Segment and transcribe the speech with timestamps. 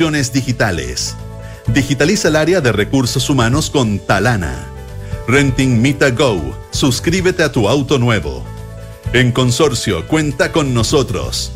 [0.00, 1.14] digitales.
[1.66, 4.66] Digitaliza el área de recursos humanos con Talana.
[5.28, 6.56] Renting Mita Go.
[6.70, 8.42] Suscríbete a tu auto nuevo.
[9.12, 11.52] En consorcio, cuenta con nosotros.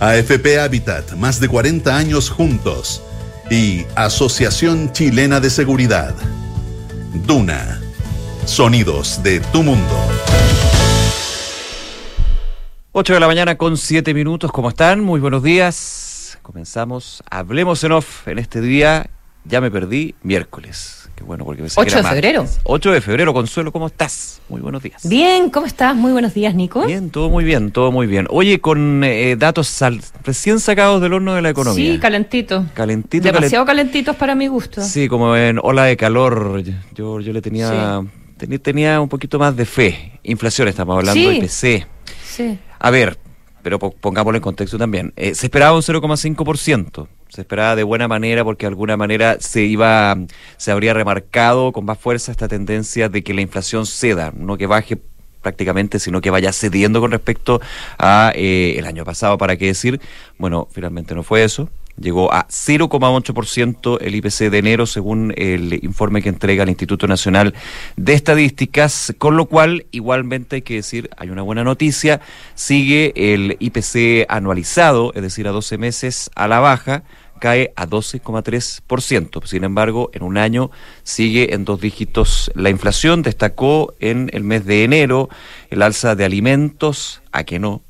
[0.00, 3.00] AFP Habitat, más de 40 años juntos.
[3.48, 6.16] Y Asociación Chilena de Seguridad.
[7.24, 7.80] Duna.
[8.44, 9.96] Sonidos de tu mundo.
[12.90, 14.50] 8 de la mañana con 7 minutos.
[14.50, 15.00] ¿Cómo están?
[15.00, 16.03] Muy buenos días.
[16.44, 17.24] Comenzamos.
[17.30, 19.08] Hablemos en off en este día.
[19.46, 20.14] Ya me perdí.
[20.22, 21.08] Miércoles.
[21.16, 22.46] Qué bueno, porque 8 de febrero.
[22.64, 23.32] 8 de febrero.
[23.32, 24.42] Consuelo, ¿cómo estás?
[24.50, 25.08] Muy buenos días.
[25.08, 25.96] Bien, ¿cómo estás?
[25.96, 26.84] Muy buenos días, Nico.
[26.84, 28.26] Bien, todo muy bien, todo muy bien.
[28.28, 29.80] Oye, con eh, datos
[30.22, 31.92] recién sacados del horno de la economía.
[31.94, 32.66] Sí, calentito.
[32.74, 33.24] Calentito.
[33.24, 34.82] Demasiado calentitos para mi gusto.
[34.82, 36.62] Sí, como en ola de calor.
[36.94, 38.02] Yo, yo le tenía,
[38.62, 40.20] tenía, un poquito más de fe.
[40.24, 41.86] Inflación, estamos hablando, de IPC.
[42.22, 42.58] Sí.
[42.78, 43.16] A ver,
[43.64, 45.12] pero pongámoslo en contexto también.
[45.16, 49.62] Eh, se esperaba un 0,5% se esperaba de buena manera porque de alguna manera se
[49.62, 50.16] iba,
[50.56, 54.68] se habría remarcado con más fuerza esta tendencia de que la inflación ceda, no que
[54.68, 55.00] baje
[55.42, 57.60] prácticamente, sino que vaya cediendo con respecto
[57.98, 60.00] a eh, el año pasado, para qué decir,
[60.38, 61.68] bueno, finalmente no fue eso.
[61.98, 67.54] Llegó a 0,8% el IPC de enero, según el informe que entrega el Instituto Nacional
[67.96, 72.20] de Estadísticas, con lo cual, igualmente hay que decir, hay una buena noticia,
[72.54, 77.04] sigue el IPC anualizado, es decir, a 12 meses a la baja,
[77.38, 79.46] cae a 12,3%.
[79.46, 80.70] Sin embargo, en un año
[81.02, 83.22] sigue en dos dígitos la inflación.
[83.22, 85.28] Destacó en el mes de enero
[85.70, 87.82] el alza de alimentos, a que no,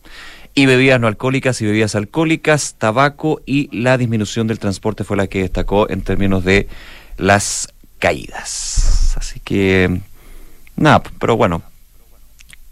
[0.55, 5.27] y bebidas no alcohólicas y bebidas alcohólicas, tabaco y la disminución del transporte fue la
[5.27, 6.69] que destacó en términos de
[7.16, 9.14] las caídas.
[9.16, 10.00] Así que,
[10.77, 11.62] nada, pero bueno,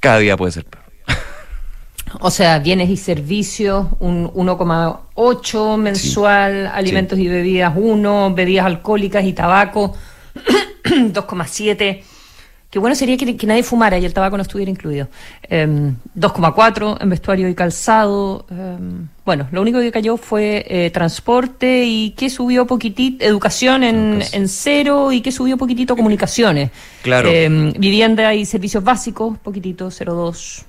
[0.01, 0.83] cada día puede ser peor.
[2.21, 9.33] O sea, bienes y servicios, un 1,8 mensual, alimentos y bebidas 1, bebidas alcohólicas y
[9.33, 9.97] tabaco
[10.85, 12.03] 2,7.
[12.73, 15.07] Qué bueno sería que, nadie fumara y el tabaco no estuviera incluido.
[15.51, 18.47] 2,4 em, en vestuario y calzado.
[18.51, 24.23] Em, bueno, lo único que cayó fue eh, transporte y que subió poquitito, educación en,
[24.33, 26.71] en, cero y que subió poquitito comunicaciones.
[27.03, 27.29] Claro.
[27.29, 30.65] Em, vivienda y servicios básicos, poquitito, 0,2.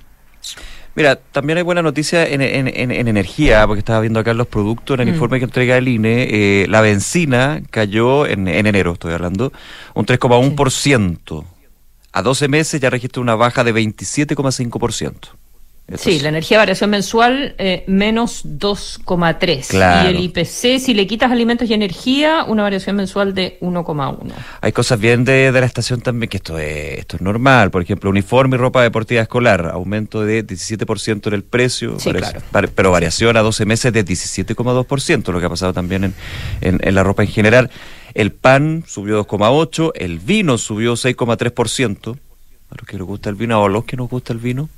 [0.96, 5.06] Mira, también hay buena noticia en, energía, porque estaba viendo acá los productos en el
[5.06, 5.14] mm.
[5.14, 6.28] informe que entrega el INE.
[6.30, 9.54] Eh, la benzina cayó en, enero, estoy hablando,
[9.94, 11.53] un 3,1%.
[12.14, 15.12] A 12 meses ya registra una baja de 27,5%
[15.96, 20.04] sí, la energía variación mensual eh, menos 2,3.
[20.04, 24.32] Y el IPC, si le quitas alimentos y energía, una variación mensual de 1,1.
[24.62, 27.70] Hay cosas bien de, la estación también, que esto es, esto es normal.
[27.70, 31.96] Por ejemplo, uniforme y ropa deportiva escolar, aumento de 17% en el precio,
[32.74, 36.14] pero variación a 12 meses de 17,2%, lo que ha pasado también en,
[36.60, 37.70] en, la ropa en general.
[38.14, 42.18] El pan subió 2,8%, el vino subió 6,3%.
[42.70, 44.68] A los que les gusta el vino, o a los que nos gusta el vino,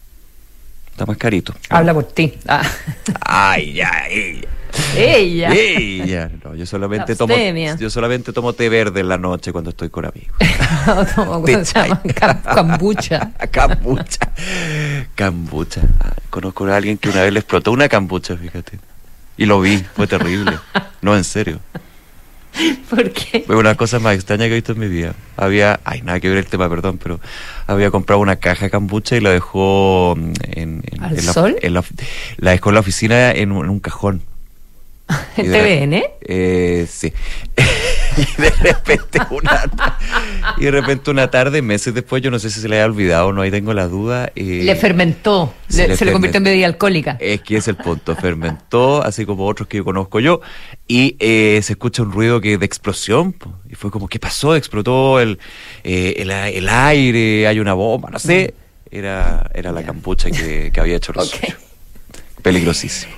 [0.96, 1.54] Está más carito.
[1.68, 2.32] Habla por ti.
[2.48, 2.62] Ah.
[3.20, 4.48] Ay, ya, ella.
[4.96, 5.50] Ella.
[5.52, 6.30] Ella.
[6.42, 7.34] No, yo solamente tomo
[7.78, 10.34] yo solamente tomo té verde en la noche cuando estoy con amigos.
[11.18, 12.00] no, se llama?
[12.42, 13.30] Cambucha.
[13.50, 14.32] cambucha.
[15.14, 15.82] Cambucha.
[16.00, 18.78] Ah, conozco a alguien que una vez le explotó una cambucha, fíjate.
[19.36, 20.58] Y lo vi, fue terrible.
[21.02, 21.60] No, en serio.
[22.90, 23.44] ¿Por qué?
[23.46, 25.14] Fue una cosa más extraña que he visto en mi vida.
[25.36, 27.20] Había, ay, nada que ver el tema, perdón, pero
[27.66, 31.56] había comprado una caja de kombucha y la dejó mm, en, ¿Al sol?
[31.62, 34.22] la, dejó en la oficina en un, cajón.
[35.36, 36.02] ¿En TVN?
[36.22, 37.12] Eh, sí.
[38.38, 39.64] y de repente una
[40.58, 43.28] y de repente una tarde, meses después, yo no sé si se le había olvidado
[43.28, 44.32] o no, ahí tengo la duda.
[44.34, 47.16] Eh, le fermentó, se, le, convirtió en bebida alcohólica.
[47.20, 50.40] Es que es el punto, fermentó, así como otros que yo conozco yo,
[50.88, 53.34] y eh, se escucha un ruido que de explosión,
[53.68, 54.56] y fue como, ¿qué pasó?
[54.56, 55.38] Explotó el,
[55.84, 58.54] eh, el, aire, hay una bomba, no sé.
[58.90, 61.38] Era, era la campucha que, había hecho los
[62.42, 63.12] Peligrosísimo.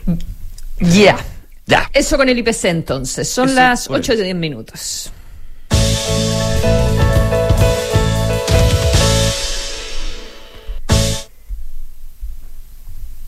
[0.80, 1.18] Ya.
[1.68, 1.90] Ya.
[1.92, 3.28] Eso con el IPC entonces.
[3.28, 5.12] Son las 8 de 10 minutos.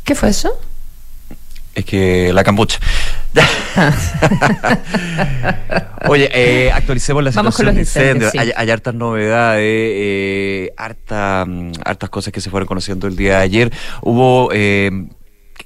[0.02, 0.58] ¿Qué fue eso?
[1.74, 2.80] Es que la cambucha.
[6.08, 8.32] Oye, eh, actualicemos la situación de incendios.
[8.34, 13.42] Hay, hartas novedades, eh, harta, mm, hartas cosas que se fueron conociendo el día de
[13.42, 13.70] ayer.
[14.00, 14.90] Hubo, eh,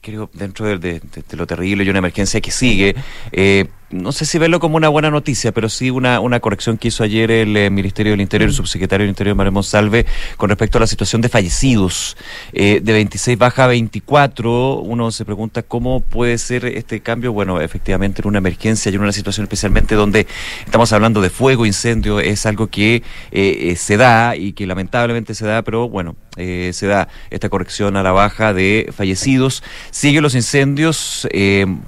[0.04, 1.00] creo, dentro de,
[1.32, 2.94] lo terrible y una emergencia que sigue,
[3.32, 6.88] eh, no sé si verlo como una buena noticia, pero sí una, una corrección que
[6.88, 10.04] hizo ayer el eh, Ministerio del Interior, el subsecretario del Interior, María Monsalve,
[10.36, 12.16] con respecto a la situación de fallecidos.
[12.52, 17.32] Eh, de 26 baja a 24, uno se pregunta cómo puede ser este cambio.
[17.32, 20.26] Bueno, efectivamente en una emergencia y en una situación especialmente donde
[20.64, 25.46] estamos hablando de fuego, incendio, es algo que eh, se da y que lamentablemente se
[25.46, 29.62] da, pero bueno, se da esta corrección a la baja de fallecidos.
[29.92, 31.28] Sigue los incendios,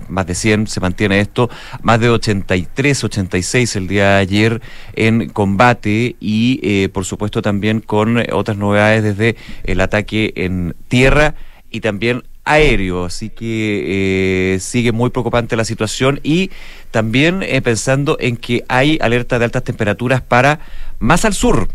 [0.08, 1.50] más de 100 se mantiene esto,
[1.82, 4.62] más de 83, 86 el día de ayer
[4.94, 11.34] en combate y eh, por supuesto también con otras novedades desde el ataque en tierra
[11.70, 16.50] y también aéreo, así que eh, sigue muy preocupante la situación y
[16.90, 20.60] también eh, pensando en que hay alerta de altas temperaturas para
[20.98, 21.68] más al sur,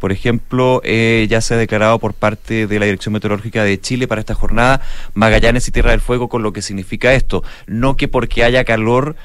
[0.00, 4.20] por ejemplo, ya se ha declarado por parte de la Dirección Meteorológica de Chile para
[4.20, 4.80] esta jornada
[5.14, 7.42] Magallanes y Tierra del Fuego con lo que significa esto.
[7.66, 9.16] No que porque haya calor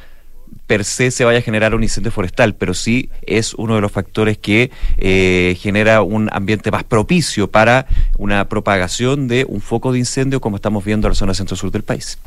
[0.67, 3.91] per se se vaya a generar un incendio forestal, pero sí es uno de los
[3.91, 9.99] factores que eh, genera un ambiente más propicio para una propagación de un foco de
[9.99, 12.17] incendio como estamos viendo en la zona centro-sur del país.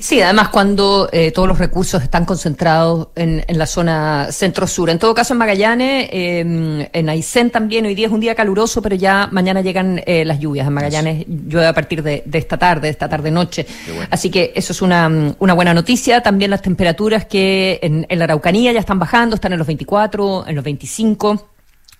[0.00, 4.90] Sí, además cuando eh, todos los recursos están concentrados en, la zona centro-sur.
[4.90, 8.82] En todo caso, en Magallanes, em, en Aysén también, hoy día es un día caluroso,
[8.82, 10.66] pero ya mañana llegan eh, las lluvias.
[10.66, 13.66] En Magallanes llueve a partir de, esta tarde, de esta tarde-noche.
[14.10, 16.22] Así que eso es una, una, buena noticia.
[16.22, 20.46] También las temperaturas que en, en la Araucanía ya están bajando, están en los 24,
[20.46, 21.48] en los 25.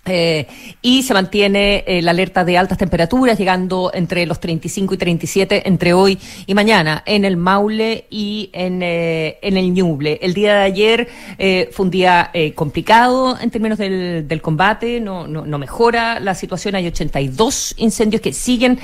[0.09, 0.47] Eh,
[0.83, 5.69] y se mantiene eh, la alerta de altas temperaturas, llegando entre los 35 y 37
[5.69, 10.19] entre hoy y mañana en el Maule y en, eh, en el Ñuble.
[10.23, 11.09] El día de ayer
[11.73, 16.75] fue un día complicado en términos del, del combate, no, no, no, mejora la situación.
[16.75, 18.79] Hay 82 incendios que siguen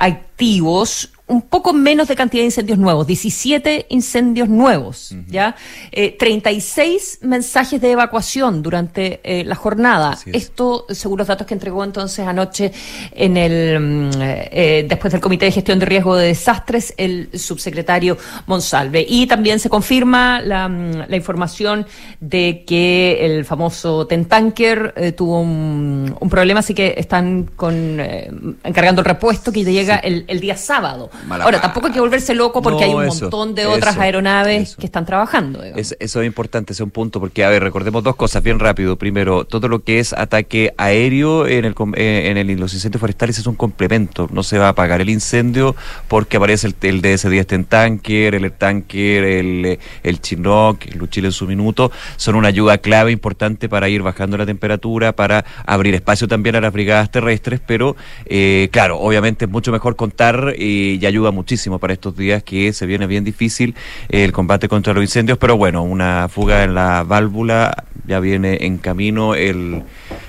[0.00, 5.56] activos un poco menos de cantidad de incendios nuevos, 17 incendios nuevos, ¿ya?
[5.90, 10.16] Eh, 36 mensajes de evacuación durante eh, la jornada.
[10.32, 12.70] Esto, según los datos que entregó entonces anoche
[13.10, 18.16] en el, mm, eh, después del Comité de Gestión de Riesgo de Desastres, el subsecretario
[18.46, 19.04] Monsalve.
[19.08, 21.86] Y también se confirma la, mm, la información
[22.20, 28.30] de que el famoso Tentanker eh, tuvo un, un, problema, así que están con, eh,
[28.62, 31.10] encargando el repuesto que llega el, el día sábado.
[31.28, 35.06] Ahora, tampoco hay que volverse loco porque hay un montón de otras aeronaves que están
[35.06, 35.62] trabajando.
[35.62, 38.96] eso es importante, ese es un punto, porque, a ver, recordemos dos cosas bien rápido.
[38.96, 43.38] Primero, todo lo que es ataque aéreo en, el, eh, en el, los incendios forestales
[43.38, 44.28] es un complemento.
[44.32, 45.74] No se va a apagar el incendio
[46.08, 51.32] porque aparece el, el DS-10 en tanker, el tanker, el, el Chinook, el Luchile en
[51.32, 51.90] su minuto.
[52.16, 56.60] Son una ayuda clave importante para ir bajando la temperatura, para abrir espacio también a
[56.60, 57.96] las brigadas terrestres, pero,
[58.26, 62.86] eh, claro, obviamente es mucho mejor contar y ayuda muchísimo para estos días que se
[62.86, 63.74] viene bien difícil
[64.08, 68.78] el combate contra los incendios, pero bueno, una fuga en la válvula ya viene en
[68.78, 69.34] camino.
[69.34, 69.82] El,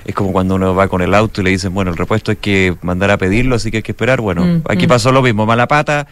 [0.06, 2.38] es como cuando uno va con el auto y le dicen, bueno, el repuesto hay
[2.38, 4.21] que mandar a pedirlo, así que hay que esperar.
[4.21, 4.89] Bueno, mm, aquí mm.
[4.89, 6.07] pasó lo mismo, mala pata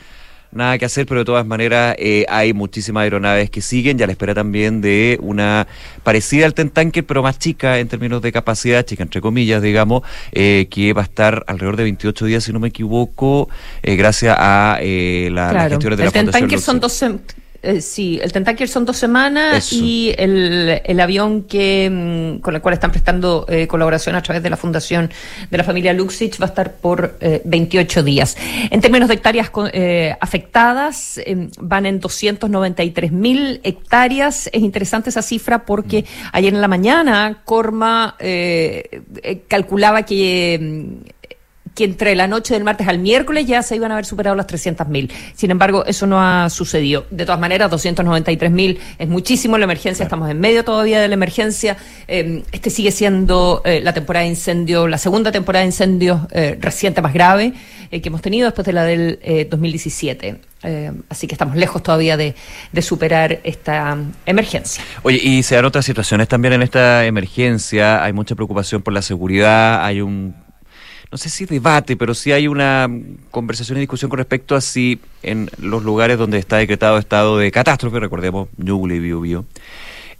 [0.55, 4.13] nada que hacer, pero de todas maneras eh, hay muchísimas aeronaves que siguen, ya la
[4.13, 5.67] espera también de una
[6.03, 10.67] parecida al Tentanker, pero más chica en términos de capacidad, chica entre comillas, digamos, eh,
[10.69, 13.49] que va a estar alrededor de 28 días, si no me equivoco,
[13.83, 18.69] eh, gracias a la, las gestiones de la Fundación son 12 eh, sí, el Tentakier
[18.69, 23.65] son dos semanas y el, el avión que mm, con el cual están prestando eh,
[23.65, 25.11] colaboración a través de la fundación
[25.49, 28.37] de la familia Luxich va a estar por 28 eh, días.
[28.69, 29.51] En términos de hectáreas
[30.19, 34.47] afectadas, em, van en 293 mil hectáreas.
[34.53, 36.27] Es interesante esa cifra porque mm.
[36.33, 38.15] ayer en la mañana Corma
[39.47, 40.99] calculaba que em,
[41.75, 44.47] que entre la noche del martes al miércoles ya se iban a haber superado las
[44.47, 45.11] 300.000.
[45.35, 47.05] Sin embargo, eso no ha sucedido.
[47.11, 49.57] De todas maneras, 293.000 es muchísimo.
[49.57, 51.75] La emergencia, estamos en medio todavía de la emergencia.
[52.07, 56.57] Eh, este sigue siendo eh, la temporada de incendio, la segunda temporada de incendios eh,
[56.59, 57.53] reciente más grave
[57.91, 60.37] que hemos tenido después de la del 2017.
[61.07, 62.35] así que estamos lejos todavía de,
[62.73, 64.83] de, superar esta emergencia.
[65.03, 68.03] Oye, y se dan otras situaciones también en esta emergencia.
[68.03, 70.35] Hay mucha preocupación por la seguridad, hay un
[71.15, 72.89] no sé si debate, pero sí hay una
[73.31, 77.53] conversación y discusión con respecto a si en los lugares donde está decretado estado de
[77.53, 79.45] catástrofe, recordemos Ñuble y Biobío,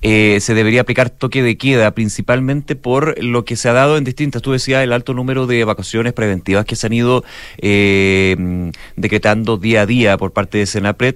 [0.02, 4.06] eh, se debería aplicar toque de queda, principalmente por lo que se ha dado en
[4.06, 7.26] distintas, tú decías, el alto número de evacuaciones preventivas que se han ido
[7.58, 11.16] eh, decretando día a día por parte de Senapred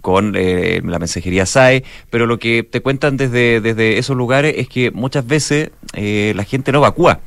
[0.00, 4.70] con eh, la mensajería SAE, pero lo que te cuentan desde, desde esos lugares es
[4.70, 7.20] que muchas veces la gente no evacúa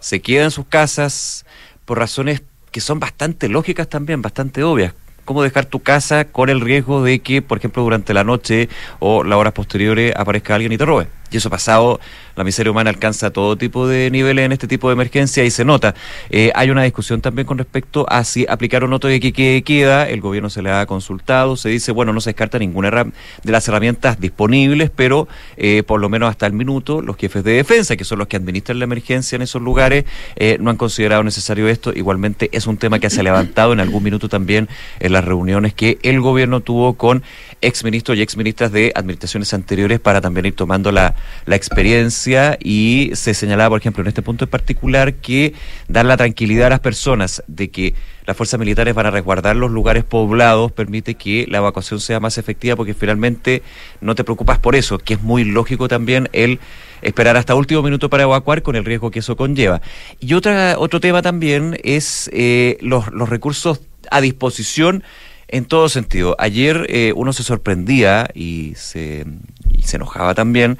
[0.00, 1.46] se queda en sus casas
[1.84, 6.60] por razones que son bastante lógicas también, bastante obvias, cómo dejar tu casa con el
[6.60, 10.78] riesgo de que, por ejemplo, durante la noche o las horas posteriores aparezca alguien y
[10.78, 11.08] te robe.
[11.30, 12.00] Y eso pasado,
[12.40, 15.62] la miseria humana alcanza todo tipo de niveles en este tipo de emergencia y se
[15.62, 15.94] nota.
[16.30, 20.08] Eh, hay una discusión también con respecto a si aplicar un otro de que queda.
[20.08, 21.58] El gobierno se le ha consultado.
[21.58, 25.28] Se dice, bueno, no se descarta ninguna de las herramientas disponibles, pero
[25.58, 28.36] eh, por lo menos hasta el minuto, los jefes de defensa, que son los que
[28.36, 30.06] administran la emergencia en esos lugares,
[30.36, 31.92] eh, no han considerado necesario esto.
[31.94, 34.66] Igualmente es un tema que se ha levantado en algún minuto también
[34.98, 37.22] en las reuniones que el gobierno tuvo con
[37.60, 41.14] exministros y exministras de administraciones anteriores para también ir tomando la
[41.46, 42.29] experiencia
[42.60, 45.54] y se señalaba, por ejemplo, en este punto en particular, que
[45.88, 47.94] dar la tranquilidad a las personas de que
[48.26, 52.38] las fuerzas militares van a resguardar los lugares poblados permite que la evacuación sea más
[52.38, 53.62] efectiva porque finalmente
[54.00, 56.60] no te preocupas por eso, que es muy lógico también el
[57.02, 59.80] esperar hasta último minuto para evacuar con el riesgo que eso conlleva.
[60.20, 65.02] Y otra, otro tema también es eh, los, los recursos a disposición
[65.50, 66.36] en todo sentido.
[66.38, 69.26] Ayer eh, uno se sorprendía y se,
[69.72, 70.78] y se enojaba también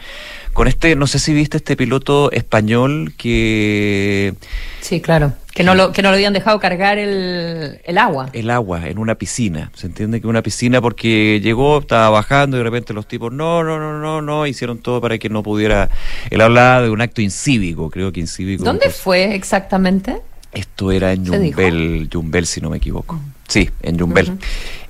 [0.53, 4.35] con este, no sé si viste este piloto español que...
[4.81, 8.31] Sí, claro, que no lo, que no lo habían dejado cargar el, el agua.
[8.33, 12.61] El agua en una piscina, se entiende que una piscina porque llegó, estaba bajando y
[12.61, 15.91] de repente los tipos, no, no, no, no, no, hicieron todo para que no pudiera...
[16.31, 18.65] Él hablaba de un acto incívico, creo que incívico.
[18.65, 20.21] ¿Dónde fue exactamente?
[20.53, 21.25] Esto era en
[22.09, 23.15] Yumbel, si no me equivoco.
[23.15, 23.33] Mm.
[23.47, 24.39] Sí, en Yumbel.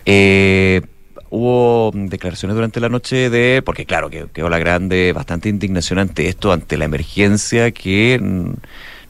[0.07, 0.81] eh,
[1.30, 6.28] hubo declaraciones durante la noche de, porque claro, que quedó la grande, bastante indignación ante
[6.28, 8.20] esto, ante la emergencia que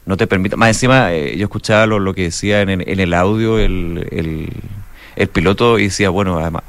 [0.05, 4.07] no te permite, más encima eh, yo escuchaba lo, que decía en, el audio el,
[5.15, 6.63] el, piloto y decía, bueno, además,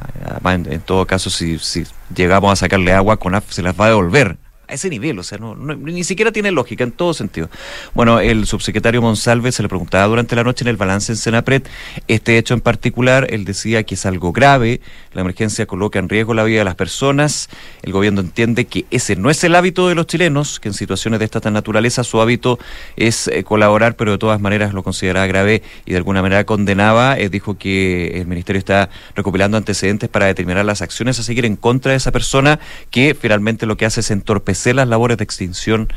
[0.71, 4.37] en, todo caso si, si llegamos a sacarle agua con se las va a devolver
[4.73, 7.51] a ese nivel, o sea, no, ni siquiera tiene lógica en todo sentido.
[7.95, 11.63] Bueno, el subsecretario Monsalve se le preguntaba durante la noche en el balance en Senapred
[12.09, 14.81] este hecho en particular, él decía que es algo grave,
[15.13, 17.51] la emergencia coloca en riesgo la vida de las personas,
[17.83, 21.19] el gobierno entiende que ese no es el hábito de los chilenos, que en situaciones
[21.19, 22.59] de esta naturaleza su hábito
[22.97, 27.19] es eh, colaborar, pero de todas maneras lo consideraba grave y de alguna manera condenaba,
[27.19, 31.57] eh, dijo que el ministerio está recopilando antecedentes para determinar las acciones a seguir en
[31.57, 32.59] contra de esa persona
[32.91, 35.93] que finalmente lo que hace es entorpecer las labores de extinción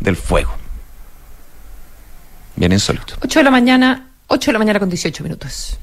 [0.00, 0.52] del fuego.
[2.56, 3.14] Bien insólito.
[3.22, 5.78] 8 de la mañana, 8 de la mañana con 18 minutos.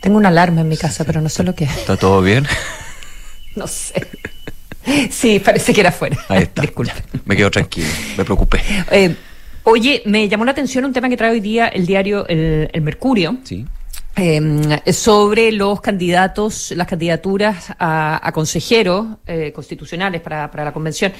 [0.00, 1.76] Tengo una alarma en mi casa, pero no sé lo que es.
[1.76, 2.46] ¿Está todo bien?
[3.54, 4.08] no sé.
[5.10, 6.18] Sí, parece que era afuera.
[6.28, 6.62] Ahí está.
[6.62, 6.92] Disculpe.
[7.24, 7.86] Me quedo tranquilo,
[8.16, 8.60] me preocupé.
[8.90, 9.14] Eh,
[9.64, 13.38] Oye, me llamó la atención un tema que trae hoy día el diario El, Mercurio.
[13.44, 13.64] Sí.
[14.14, 14.60] Em,
[14.92, 21.12] sobre los candidatos, las candidaturas a, consejeros eh, constitucionales para, la convención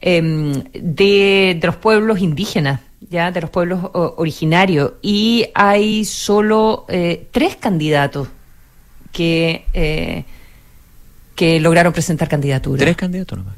[0.00, 7.56] em, de, los pueblos indígenas, ya de los pueblos originarios, y hay solo eh, tres
[7.56, 8.28] candidatos
[9.12, 10.24] que eh,
[11.38, 12.80] que lograron presentar candidaturas.
[12.80, 13.54] Tres candidatos nomás.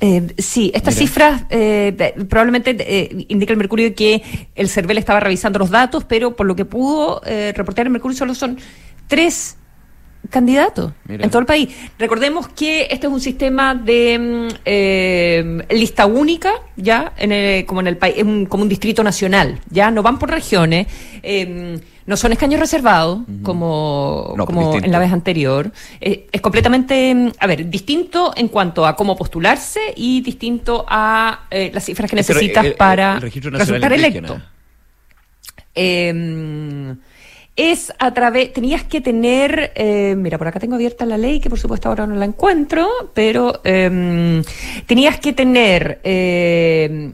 [0.00, 4.22] Eh, sí, estas cifras eh, probablemente eh, indica el Mercurio que
[4.54, 8.16] el CERVEL estaba revisando los datos, pero por lo que pudo eh, reportar el Mercurio
[8.16, 8.58] solo son
[9.08, 9.56] tres
[10.30, 11.74] candidatos en todo el país.
[11.98, 14.50] Recordemos que este es un sistema de
[15.70, 18.16] mm, lista única, ya, en el, como en el país,
[18.48, 20.86] como un distrito nacional, ya, no van por regiones.
[22.08, 25.70] No son escaños reservados, como, como en la vez anterior.
[26.00, 31.70] Eh, es completamente, a ver, distinto en cuanto a cómo postularse y distinto a eh,
[31.70, 34.40] las cifras que necesitas para resultar electo.
[35.74, 36.96] Em,
[37.54, 41.50] es a través, tenías que tener, eh, mira, por acá tengo abierta la ley, que
[41.50, 44.42] por supuesto ahora no la encuentro, pero em,
[44.86, 47.12] tenías que tener em,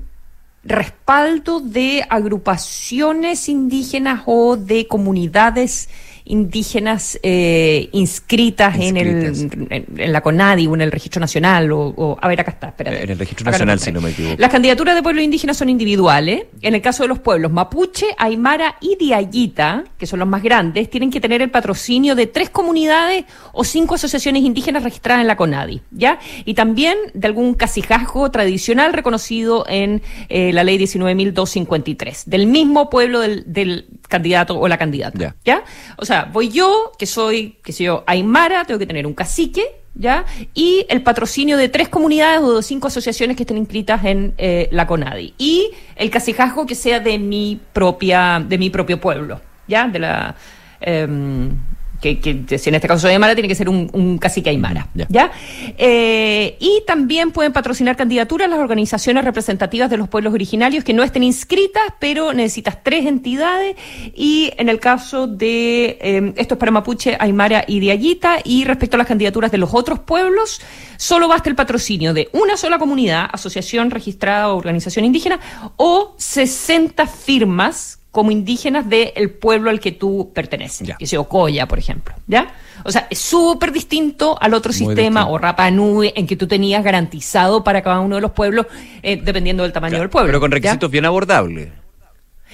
[0.64, 5.88] respaldo de agrupaciones indígenas o de comunidades
[6.26, 12.40] eh, inscritas, en, el, en, la CONADI o en el Registro Nacional, o, a ver,
[12.40, 13.02] acá está, espérate.
[13.02, 14.36] En el Registro Nacional, si no me equivoco.
[14.38, 16.44] Las candidaturas de pueblos indígenas son individuales.
[16.62, 20.88] En el caso de los pueblos Mapuche, Aymara y Diayita, que son los más grandes,
[20.88, 25.36] tienen que tener el patrocinio de tres comunidades o cinco asociaciones indígenas registradas en la
[25.36, 26.18] CONADI, ¿ya?
[26.44, 33.20] Y también de algún casijazgo tradicional reconocido en eh, la ley 19.253, del mismo pueblo
[33.20, 35.64] del, del candidato o la candidata, ¿ya?
[35.96, 39.64] O sea, voy yo, que soy, que sé yo, Aymara, tengo que tener un cacique,
[39.94, 40.24] ¿ya?
[40.54, 44.68] Y el patrocinio de tres comunidades o de cinco asociaciones que estén inscritas en eh,
[44.70, 45.34] la CONADI.
[45.38, 49.88] Y el casijazgo que sea de mi propia, de mi propio pueblo, ¿ya?
[49.88, 50.34] De la...
[50.80, 51.56] Em,
[52.04, 54.88] que, que, si en este caso soy aymara, tiene que ser un, un cacique aymara.
[55.08, 55.32] ¿Ya?
[55.78, 61.02] Eh, y también pueden patrocinar candidaturas las organizaciones representativas de los pueblos originarios que no
[61.02, 63.76] estén inscritas, pero necesitas tres entidades.
[64.14, 68.96] Y en el caso de, eh, esto es para Mapuche, Aymara y Diaguita, y respecto
[68.96, 70.60] a las candidaturas de los otros pueblos,
[70.98, 75.40] solo basta el patrocinio de una sola comunidad, asociación registrada o organización indígena,
[75.76, 81.80] o 60 firmas como indígenas del pueblo al que tú perteneces, que sea Ocoya, por
[81.80, 82.54] ejemplo, ¿ya?
[82.84, 86.84] O sea, es súper distinto al otro sistema o Rapa Nui en que tú tenías
[86.84, 88.66] garantizado para cada uno de los pueblos,
[89.02, 90.28] eh, dependiendo del tamaño del pueblo.
[90.28, 91.70] Pero con requisitos bien abordables.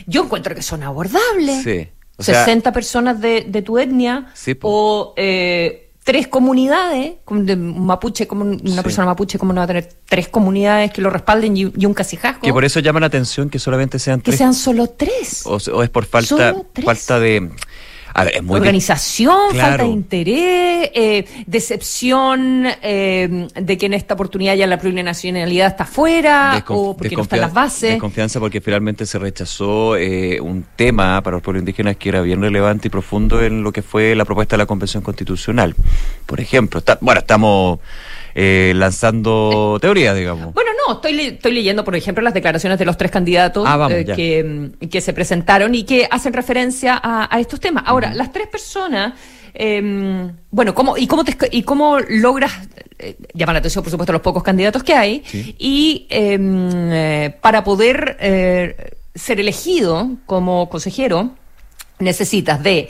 [0.06, 1.62] Yo encuentro que son abordables.
[1.62, 1.88] Sí.
[2.18, 9.38] 60 personas de, tu etnia o eh, tres comunidades, de mapuche, como una persona mapuche,
[9.38, 12.40] como no va a tener tres comunidades que lo respalden y, un casijasco.
[12.40, 14.34] Que por eso llama la atención que solamente sean tres.
[14.34, 15.46] Que sean solo tres.
[15.46, 17.48] O, o es por falta, falta de
[18.48, 25.68] Organización, falta de interés, eh, decepción eh, de que en esta oportunidad ya la plurinacionalidad
[25.68, 27.92] está fuera o porque no están las bases.
[27.92, 32.40] Desconfianza porque finalmente se rechazó eh, un tema para los pueblos indígenas que era bien
[32.40, 35.74] relevante y profundo en lo que fue la propuesta de la Convención Constitucional.
[36.26, 37.80] Por ejemplo, bueno, estamos
[38.34, 40.54] eh, lanzando teorías, digamos.
[40.54, 44.04] Bueno, no, estoy, estoy leyendo, por ejemplo, las declaraciones de los tres candidatos ah, eh,
[44.04, 47.84] que, que, se presentaron y que hacen referencia a, estos temas.
[47.86, 49.14] Ahora, las tres personas...
[49.52, 52.52] Em, bueno, ¿cómo, y, cómo ¿y cómo logras
[53.00, 55.24] eh, llamar la atención, por supuesto, los pocos candidatos que hay?
[55.58, 58.16] Y em, para poder
[59.12, 61.30] ser elegido como consejero,
[61.98, 62.88] necesitas de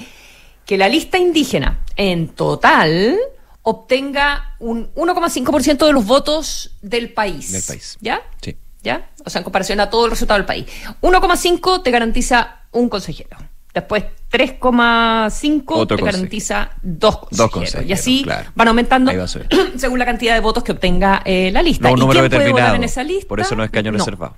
[0.66, 3.18] que la lista indígena en total
[3.62, 7.52] obtenga un 1,5% de los votos del país.
[7.52, 7.98] Del país.
[8.00, 8.22] ¿Ya?
[8.40, 8.56] Sí.
[8.82, 9.10] ¿Ya?
[9.24, 10.66] O sea, en comparación a todo el resultado del país.
[11.02, 13.36] 1,5 te garantiza un consejero.
[13.74, 17.88] Después 3,5 te garantiza dos consejeros.
[17.88, 19.12] y así van aumentando
[19.76, 21.88] según la cantidad de votos que obtenga eh, la lista.
[21.90, 23.28] ¿Y quién puede votar en esa lista?
[23.28, 24.36] Por eso no es caño reservado.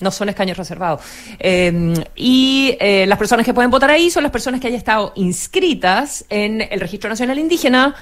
[0.00, 1.02] No son escaños reservados.
[1.38, 5.12] Eh, y eh, las personas que pueden votar ahí son las personas que hayan estado
[5.16, 7.96] inscritas en el Registro Nacional Indígena Em,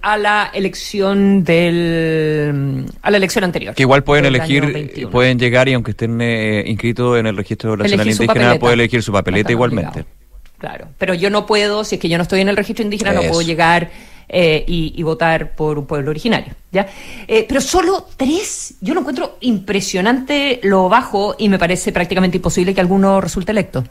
[0.00, 3.74] a la elección del a la elección anterior.
[3.74, 8.08] Que igual pueden elegir, pueden llegar y aunque estén eh, inscritos en el registro nacional
[8.08, 10.04] indígena, pueden elegir su papeleta igualmente.
[10.58, 13.12] Claro, pero yo no puedo, si es que yo no estoy en el registro indígena,
[13.12, 13.90] no puedo llegar
[14.28, 16.54] eh, y, votar por un pueblo originario.
[16.70, 16.86] ¿ya?
[17.26, 22.72] Eh, pero solo tres, yo lo encuentro impresionante lo bajo y me parece prácticamente imposible
[22.72, 23.84] que alguno resulte electo.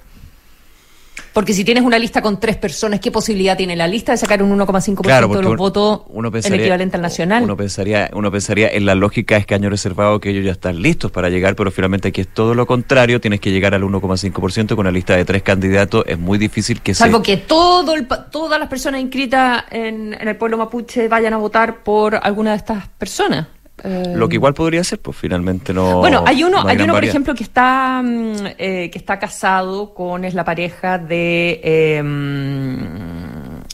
[1.34, 4.44] Porque si tienes una lista con tres personas, ¿qué posibilidad tiene la lista de sacar
[4.44, 6.02] un 1,5% de los votos
[6.46, 7.44] en equivalente al nacional?
[7.44, 11.10] Uno pensaría, uno pensaría en la lógica de escaño reservado que ellos ya están listos
[11.12, 14.80] para llegar, pero finalmente aquí es todo lo contrario, tienes que llegar al 1,5% con
[14.80, 17.94] una lista de tres candidatos, es muy difícil que Salvo que todo
[18.32, 22.88] todas las personas inscritas en el pueblo mapuche vayan a votar por alguna de estas
[22.90, 23.48] personas.
[23.84, 25.98] Eh, Lo que igual podría ser, pues finalmente no.
[26.00, 30.24] Bueno, hay uno, hay, uno por ejemplo, que está mm, eh, que está casado con
[30.24, 32.80] es la pareja de em,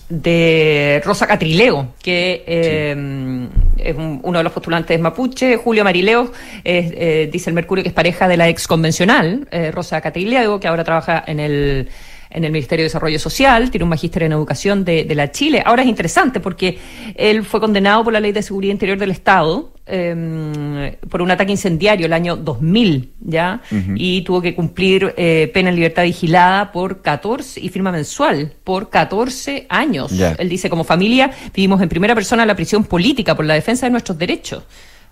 [0.09, 6.31] de Rosa Catrileo, que em, es uno de los postulantes mapuche, Julio Marileo,
[6.63, 10.83] eh, dice el Mercurio que es pareja de la ex convencional, Rosa Catrileo, que ahora
[10.85, 11.89] trabaja en el
[12.29, 15.63] en el Ministerio de Desarrollo Social, tiene un magíster en educación de, la Chile.
[15.65, 16.77] Ahora es interesante porque
[17.15, 21.51] él fue condenado por la Ley de Seguridad Interior del Estado em, por un ataque
[21.51, 23.61] incendiario el año 2000, ¿ya?
[23.95, 28.89] Y tuvo que cumplir eh, pena en libertad vigilada por 14 y firma mensual por
[28.89, 30.11] 14 años.
[30.37, 33.91] Él dice, como familia vivimos en primera persona la prisión política por la defensa de
[33.91, 34.63] nuestros derechos.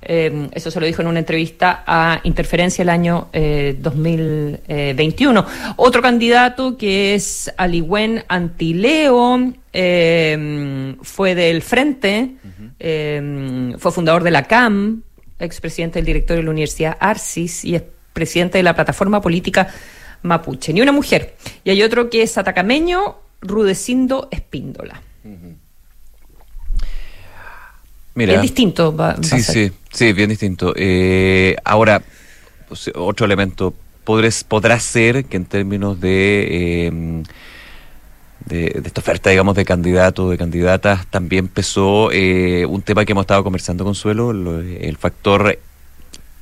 [0.07, 5.39] Eh, eso se lo dijo en una entrevista a Interferencia el año 2021.
[5.39, 5.43] Eh,
[5.77, 12.35] Otro candidato que es Aligüen Antileo eh, fue del Frente,
[12.79, 15.03] fue fundador de la CAM,
[15.39, 17.83] expresidente del directorio de la Universidad Arcis y es
[18.13, 19.67] presidente de la plataforma política
[20.23, 20.73] Mapuche.
[20.73, 21.35] Ni una mujer.
[21.63, 25.01] Y hay otro que es atacameño, Rudecindo Espíndola.
[28.15, 28.95] Mira, es distinto.
[29.21, 30.73] sí, sí, sí, bien distinto.
[30.75, 32.01] Eh, ahora,
[32.67, 33.73] pues, otro elemento
[34.05, 37.23] podrá ser que en términos de, em,
[38.45, 43.23] de, esta oferta, digamos, de candidatos, de candidatas, también pesó eh, un tema que hemos
[43.23, 45.57] estado conversando con Suelo, el factor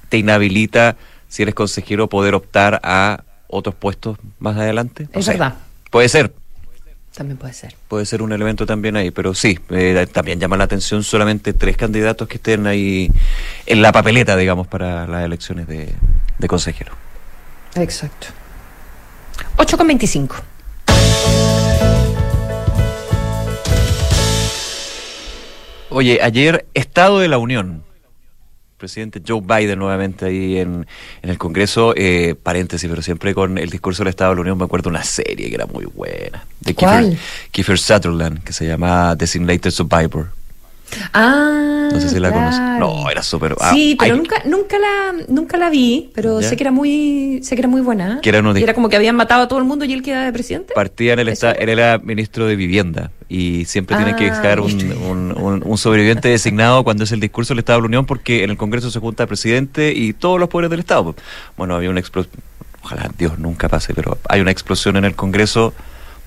[0.10, 0.96] te inhabilita,
[1.28, 5.08] si eres consejero, poder optar a otros puestos más adelante.
[5.14, 5.56] Es verdad.
[5.90, 6.34] Puede ser,
[7.16, 7.76] también puede ser.
[7.88, 11.78] Puede ser un elemento también ahí, pero sí, eh, también llama la atención solamente tres
[11.78, 13.12] candidatos que estén ahí
[13.68, 15.94] en la papeleta, digamos, para las elecciones de,
[16.40, 16.94] de consejero.
[17.76, 18.28] Exacto.
[19.58, 20.42] 8,25.
[25.94, 27.84] Oye, ayer, Estado de la Unión.
[28.78, 30.88] Presidente Joe Biden nuevamente ahí en,
[31.22, 34.66] el Congreso, eh, paréntesis, pero siempre con el discurso del Estado de la Unión me
[34.66, 37.18] acuerdo una serie que era muy buena, de Kiefer,
[37.52, 40.32] Kiefer Sutherland, que se llama Designated Survivor.
[41.14, 42.60] Ah, no sé si la conoces.
[42.80, 43.56] No, era súper.
[43.60, 47.56] Ah, sí, pero nunca, nunca la, nunca la vi, pero sé que era muy, sé
[47.56, 48.20] que era muy buena.
[48.22, 50.34] Que era, era como que habían matado a todo el mundo y él queda de
[50.34, 50.74] presidente.
[50.74, 54.60] Partía en el estado, él era ministro de vivienda y siempre tiene que ah, dejar
[54.60, 58.52] un, un, sobreviviente designado cuando es el discurso del Estado de la Unión, porque en
[58.52, 61.16] el Congreso se junta el presidente y todos los poderes del Estado.
[61.58, 62.36] Bueno, había una explosión.
[62.84, 65.74] Ojalá Dios nunca pase, pero hay una explosión en el Congreso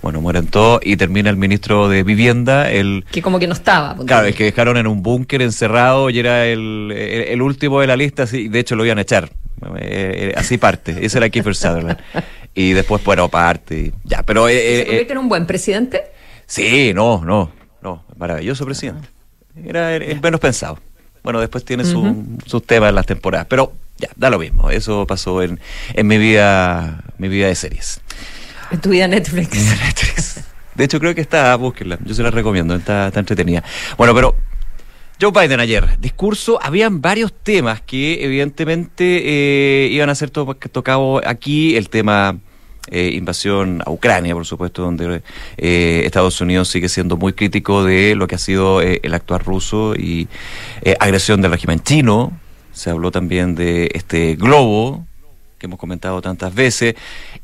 [0.03, 3.05] bueno, mueren todos y termina el ministro de Vivienda, el...
[3.11, 3.97] Que como que no estaba.
[4.07, 7.97] Claro, el que dejaron en un búnker encerrado y era el, el, último de la
[7.97, 9.31] lista, así, de hecho lo iban a echar.
[9.79, 11.99] Eh, eh, así parte, ese era Kiefer Sutherland.
[12.55, 14.49] y después, bueno, parte, ya, pero...
[14.49, 16.05] Eh, ¿Se convierte en un buen presidente?
[16.47, 17.51] Sí, no, no,
[17.83, 19.09] no, maravilloso presidente.
[19.65, 20.79] Era el, menos pensado.
[21.25, 24.71] Bueno, después tiene sus temas en las temporadas, pero ya, da lo mismo.
[24.71, 25.59] Eso pasó en,
[25.95, 28.01] en mi vida, mi vida de series.
[28.71, 29.55] En Netflix.
[29.55, 30.41] Netflix.
[30.75, 31.99] De hecho, creo que está, búsquenla.
[32.05, 33.65] Yo se la recomiendo, está, está entretenida.
[33.97, 34.37] Bueno, pero
[35.21, 41.75] Joe Biden ayer, discurso, habían varios temas que evidentemente eh, iban a ser tocados aquí,
[41.77, 42.37] el tema
[42.91, 45.23] eh, invasión a Ucrania, por supuesto, donde
[45.57, 49.95] eh, Estados Unidos sigue siendo muy crítico de lo que ha sido el actuar ruso
[49.95, 50.29] y
[51.01, 52.39] agresión del régimen chino.
[52.73, 55.07] Se habló también de este globo
[55.59, 56.95] que hemos comentado tantas veces.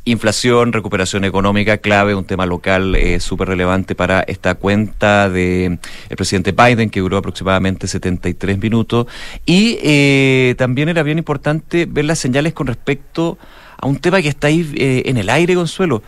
[0.05, 6.17] Inflación, recuperación económica, clave, un tema local eh, súper relevante para esta cuenta del el
[6.17, 9.07] presidente Biden, que duró aproximadamente 73 minutos.
[9.47, 13.39] Y eh, también era bien importante ver las señales con respecto
[13.79, 16.03] a un tema que está ahí eh, en el aire, Consuelo.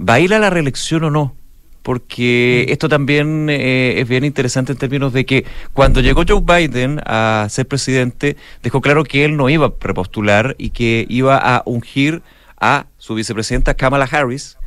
[0.00, 1.39] ¿Va a ir a la reelección o no?
[1.82, 2.72] Porque mm.
[2.72, 7.46] esto también eh, es bien interesante en términos de que cuando llegó Joe Biden a
[7.50, 12.22] ser presidente, dejó claro que él no iba a repostular y que iba a ungir
[12.58, 14.58] a su vicepresidenta Kamala Harris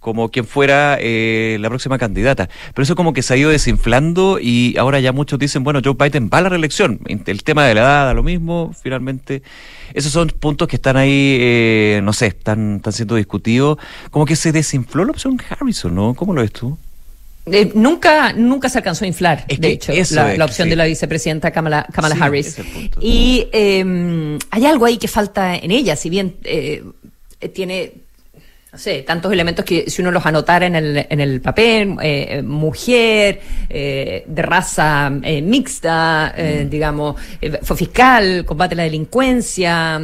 [0.00, 2.48] como quien fuera eh, la próxima candidata.
[2.74, 5.94] Pero eso como que se ha ido desinflando y ahora ya muchos dicen, bueno, Joe
[5.94, 7.00] Biden va a la reelección.
[7.06, 9.42] El tema de la edad, lo mismo, finalmente.
[9.92, 13.78] Esos son puntos que están ahí, eh, no sé, están, están siendo discutidos.
[14.10, 16.14] Como que se desinfló la opción Harrison, ¿no?
[16.14, 16.78] ¿Cómo lo ves tú?
[17.46, 21.86] Eh, nunca, nunca se alcanzó a inflar, de hecho, la, opción de la vicepresidenta Kamala,
[21.92, 22.56] Kamala Harris.
[23.00, 26.36] Y em, hay algo ahí que falta en ella, si bien
[27.54, 27.92] tiene
[28.72, 32.40] no sé, tantos elementos que si uno los anotara en el, en el papel, eh,
[32.42, 36.68] mujer, eh, de raza eh, mixta, mm.
[36.68, 37.16] digamos,
[37.62, 40.00] fue fiscal, combate a la delincuencia,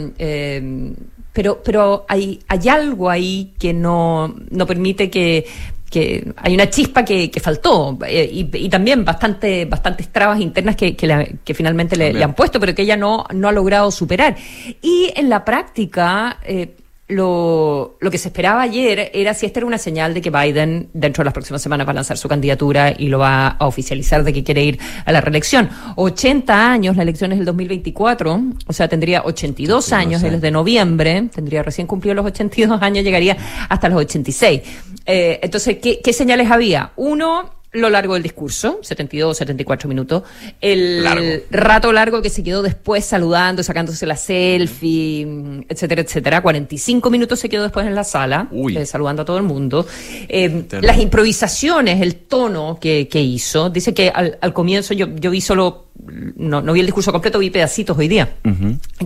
[1.33, 5.47] pero, pero hay, hay algo ahí que no, no permite que,
[5.91, 10.97] que hay una chispa que, que faltó y, y, también bastante, bastantes trabas internas que,
[10.97, 14.37] que, que finalmente le, le, han puesto, pero que ella no, no ha logrado superar.
[14.83, 16.75] Y en la práctica, eh,
[17.09, 20.91] lo, lo, que se esperaba ayer era si esta era una señal de que Biden
[20.93, 24.25] dentro de las próximas semanas va a lanzar su candidatura y lo va a oficializar
[24.25, 25.71] de que quiere ir a la reelección.
[25.95, 30.51] 80 años, la elección es el 2024, o sea, tendría 82 años, él es de
[30.51, 33.37] noviembre, tendría recién cumplido los 82 años, llegaría
[33.69, 34.63] hasta los 86.
[35.07, 36.91] Eh, entonces, ¿qué, ¿qué señales había?
[36.97, 40.23] Uno, lo largo del discurso, 72, 74 minutos,
[40.61, 46.41] el rato largo que se quedó después saludando, sacándose la selfie, etcétera, etcétera.
[46.41, 49.87] 45 minutos se quedó después en la sala, eh, saludando a todo el mundo.
[50.29, 55.31] Eh, las improvisaciones, el tono que, que hizo, dice que al, al comienzo yo, yo
[55.31, 55.86] vi solo
[56.37, 58.35] no, no vi el discurso completo, vi pedacitos hoy día.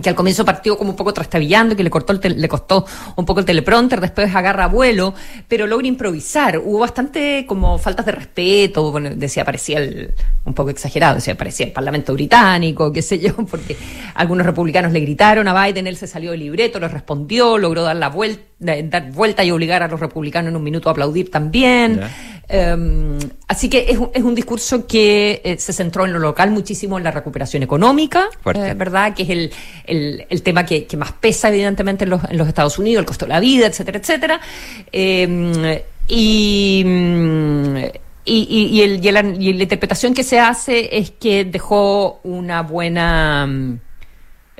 [0.01, 3.39] Que al comienzo partió como un poco trastabillando, que le, cortó le costó un poco
[3.39, 5.13] el teleprompter, después agarra vuelo,
[5.47, 6.59] pero logra improvisar.
[6.59, 10.13] Hubo bastante como faltas de respeto, bueno, decía, parecía el,
[10.45, 13.77] un poco exagerado, decía, parecía el Parlamento británico, qué sé yo, porque
[14.15, 17.95] algunos republicanos le gritaron a Biden, él se salió del libreto, le respondió, logró dar
[17.95, 22.01] la vuelta, dar vuelta y obligar a los republicanos en un minuto a aplaudir también.
[22.53, 26.97] Em, así que es, es, un discurso que eh, se centró en lo local muchísimo,
[26.97, 29.13] en la recuperación económica, eh, ¿verdad?
[29.15, 29.53] Que es el,
[29.85, 33.05] el, el tema que, que, más pesa, evidentemente, en los, en los, Estados Unidos, el
[33.05, 34.41] costo de la vida, etcétera, etcétera.
[34.91, 36.85] Em, y.
[38.23, 42.61] Y, y, el, y, la, y, la, interpretación que se hace es que dejó una
[42.61, 43.49] buena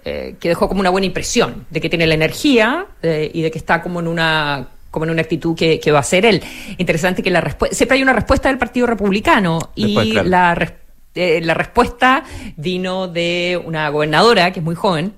[0.03, 3.51] eh, que dejó como una buena impresión de que tiene la energía eh, y de
[3.51, 6.43] que está como en una como en una actitud que, va a ser él.
[6.77, 10.75] Interesante que la respuesta, siempre hay una respuesta del Partido Republicano y la,
[11.15, 12.23] eh, la respuesta
[12.57, 15.13] vino de una gobernadora que es muy joven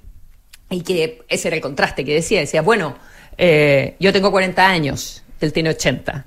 [0.70, 2.96] y que ese era el contraste que decía, decía, bueno,
[3.38, 6.26] eh, yo tengo 40 años, él tiene 80.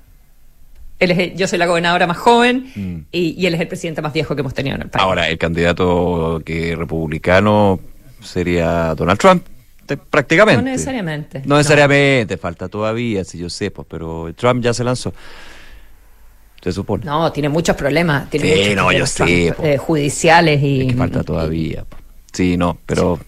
[0.99, 2.97] Él yo soy la gobernadora más joven mm.
[3.11, 5.03] y, él es el presidente más viejo que hemos tenido en el país.
[5.03, 7.79] Ahora, el candidato que republicano
[8.21, 9.45] sería Donald Trump,
[9.95, 10.61] prácticamente.
[10.61, 11.41] No necesariamente.
[11.45, 15.13] No necesariamente, falta todavía, si yo sé, pues, pero Trump ya se lanzó.
[16.61, 17.05] Se supone.
[17.05, 18.29] No, tiene muchos problemas.
[18.29, 19.53] Tiene sí, no, yo sé.
[19.63, 20.87] Eh, judiciales y.
[20.87, 21.85] que falta todavía.
[22.33, 23.19] Sí, no, pero.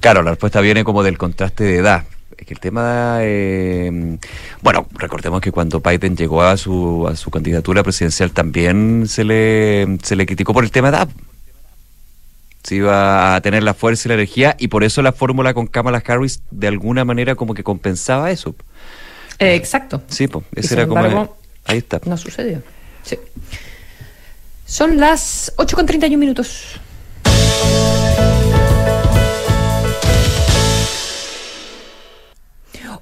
[0.00, 2.04] Claro, la respuesta viene como del contraste de edad.
[2.36, 4.18] Es que el tema, eh,
[4.60, 9.98] bueno, recordemos que cuando Biden llegó a su, a su candidatura presidencial también se le,
[10.02, 11.08] se le criticó por el tema de edad.
[12.62, 15.66] Se iba a tener la fuerza y la energía y por eso la fórmula con
[15.66, 18.54] Kamala Harris de alguna manera como que compensaba eso.
[19.38, 20.02] Eh, exacto.
[20.06, 21.36] Sí, pues, ese era como...
[21.64, 22.00] Ahí está.
[22.04, 22.62] No sucedió.
[23.02, 23.18] Sí.
[24.66, 26.80] Son las 8.31 minutos.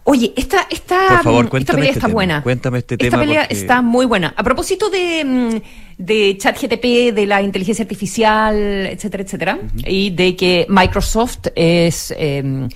[0.05, 2.43] Oye, esta, esta, esta pelea este está buena.
[2.43, 3.23] Cuéntame este esta tema.
[3.23, 4.35] Esta pelea está muy buena.
[4.37, 5.61] A propósito de, mm,
[5.99, 12.15] de ChatGTP, de la inteligencia artificial, etcétera, etcétera, y de que Microsoft es.
[12.17, 12.69] Em,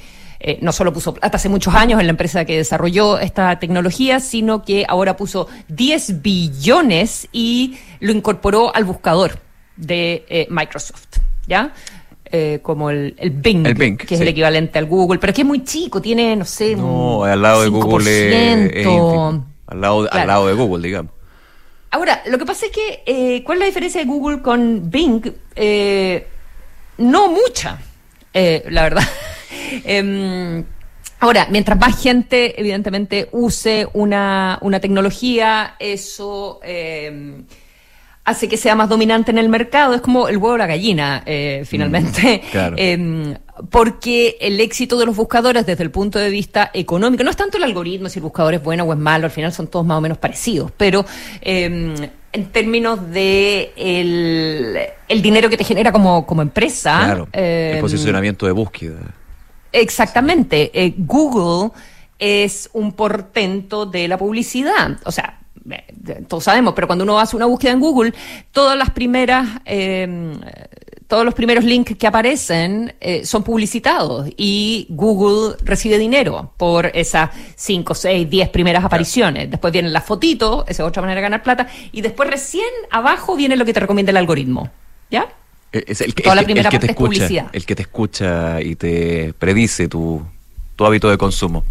[0.47, 4.21] eh, no solo puso hasta hace muchos años en la empresa que desarrolló esta tecnología,
[4.21, 9.39] sino que ahora puso 10 billones y lo incorporó al buscador
[9.79, 11.17] de eh, Microsoft.
[11.47, 11.73] ¿Ya?
[12.37, 13.63] Eh, como el, el, Bing,
[13.97, 17.23] que es el equivalente al Google, pero que es muy chico, tiene, no sé, no,
[17.23, 21.13] al lado de Google al, lado, al lado de Google, digamos.
[21.93, 25.23] Ahora, lo que pasa es que, eh, ¿cuál es la diferencia de Google con Bing?
[25.55, 26.27] Eh,
[26.99, 27.79] no mucha,
[28.33, 29.05] la verdad.
[29.85, 30.65] Em,
[31.21, 37.45] ahora, mientras más gente, evidentemente, use una, una tecnología, eso em,
[38.25, 39.95] hace que sea más dominante en el mercado.
[39.95, 42.43] Es como el huevo o la gallina, eh, mm, finalmente.
[42.77, 43.35] Em,
[43.71, 47.57] porque el éxito de los buscadores desde el punto de vista económico, no es tanto
[47.57, 49.99] el algoritmo, si el buscador es bueno o es malo, al final son todos más
[49.99, 51.05] o menos parecidos, pero
[51.41, 51.95] em,
[52.33, 57.01] en términos de el, dinero que te genera como, como empresa.
[57.05, 59.15] Claro, el em, posicionamiento de búsqueda.
[59.71, 60.71] Exactamente.
[60.75, 61.71] Eh, Google
[62.19, 64.99] es un portento de la publicidad.
[65.05, 65.41] O sea,
[66.29, 68.13] todos sabemos, pero cuando uno hace una búsqueda en Google,
[68.53, 70.33] todas las primeras, eh,
[71.07, 77.31] todos los primeros links que aparecen eh, son publicitados y Google recibe dinero por esas
[77.57, 79.51] 5, 6, 10 primeras apariciones.
[79.51, 83.37] Después vienen las fotitos, esa es otra manera de ganar plata, y después recién abajo
[83.37, 84.71] viene lo que te recomienda el algoritmo.
[85.11, 85.29] ¿Ya?
[85.73, 89.35] Eh, es el, Toda la primera que te escucha, el que te escucha y te
[89.35, 90.23] predice tu,
[90.77, 91.65] tu hábito de consumo.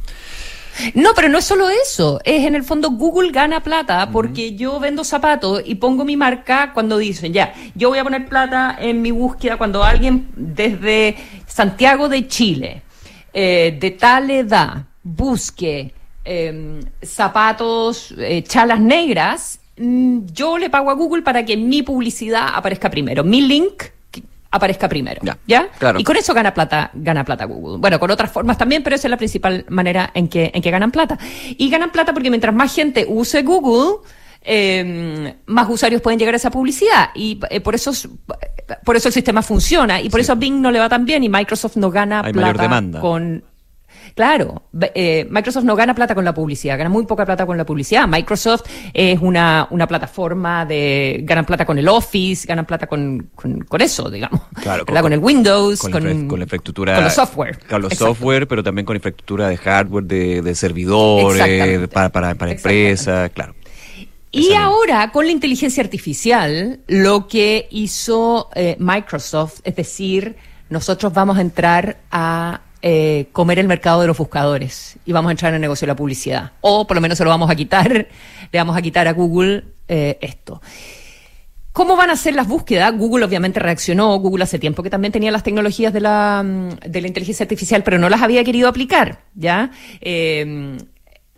[0.96, 2.20] No, pero no es solo eso.
[2.24, 6.72] Es en el fondo Google gana plata porque yo vendo zapatos y pongo mi marca
[6.74, 11.16] cuando dicen, ya, yo voy a poner plata en mi búsqueda cuando alguien desde
[11.48, 12.82] Santiago de Chile,
[13.34, 15.94] eh, de tal edad, busque
[16.26, 22.50] em, zapatos, eh, chalas negras, mm, yo le pago a Google para que mi publicidad
[22.54, 23.24] aparezca primero.
[23.24, 23.84] Mi link
[24.54, 25.20] aparezca primero.
[25.48, 25.68] ¿Ya?
[25.80, 26.00] Claro.
[26.00, 27.80] Y con eso gana plata, gana plata Google.
[27.80, 30.70] Bueno, con otras formas también, pero esa es la principal manera en que, en que
[30.70, 31.18] ganan plata.
[31.58, 34.08] Y ganan plata porque mientras más gente use Google,
[34.42, 37.10] eh, más usuarios pueden llegar a esa publicidad.
[37.16, 37.92] Y eh, por eso
[38.86, 40.00] por eso el sistema funciona.
[40.00, 42.82] Y por eso a Bing no le va tan bien y Microsoft no gana plata
[43.02, 43.44] con
[44.16, 47.66] Claro, eh, Microsoft no gana plata con la publicidad, gana muy poca plata con la
[47.66, 48.08] publicidad.
[48.08, 51.22] Microsoft es una, una plataforma de.
[51.24, 54.42] ganan plata con el Office, ganan plata con, con, eso, digamos.
[54.62, 56.96] Claro, con, el Windows, con, con, la infraestructura.
[56.96, 57.60] Con los software.
[57.68, 62.52] Con los software, pero también con infraestructura de hardware, de, de servidores, para, para, para
[62.52, 63.56] empresas, claro.
[64.36, 70.36] Y ahora, con la inteligencia artificial, lo que hizo eh, Microsoft, es decir,
[70.70, 75.32] nosotros vamos a entrar a eh, comer el mercado de los buscadores y vamos a
[75.32, 76.52] entrar en el negocio de la publicidad.
[76.60, 77.90] O por lo menos se lo vamos a quitar,
[78.52, 80.62] le vamos a quitar a Google eh, esto.
[81.72, 82.96] ¿Cómo van a ser las búsquedas?
[82.98, 84.20] Google obviamente reaccionó.
[84.20, 87.84] Google hace tiempo que también tenía las tecnologías de la, mm, de la inteligencia artificial,
[87.84, 89.72] pero no las había querido aplicar, ¿ya?
[90.02, 90.78] Eh,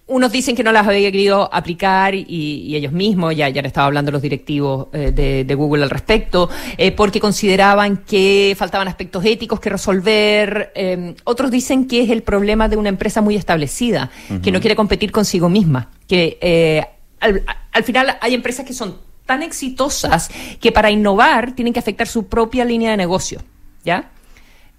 [0.07, 3.87] unos dicen que no las había querido aplicar y, ellos mismos, ya, ya han estado
[3.87, 5.11] hablando los directivos eh,
[5.45, 10.71] de, Google al respecto, eh, porque consideraban que faltaban aspectos éticos que resolver.
[10.75, 14.11] Eh, otros dicen que es el problema de una empresa muy establecida,
[14.43, 16.85] que no quiere competir consigo misma, que
[17.19, 22.07] al, al final hay empresas que son tan exitosas que para innovar tienen que afectar
[22.07, 23.41] su propia línea de negocio,
[23.83, 24.11] ¿ya?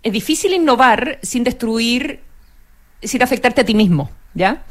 [0.05, 2.21] Es difícil innovar sin destruir,
[3.03, 4.09] sin afectarte a ti mismo.
[4.37, 4.63] ¿ya?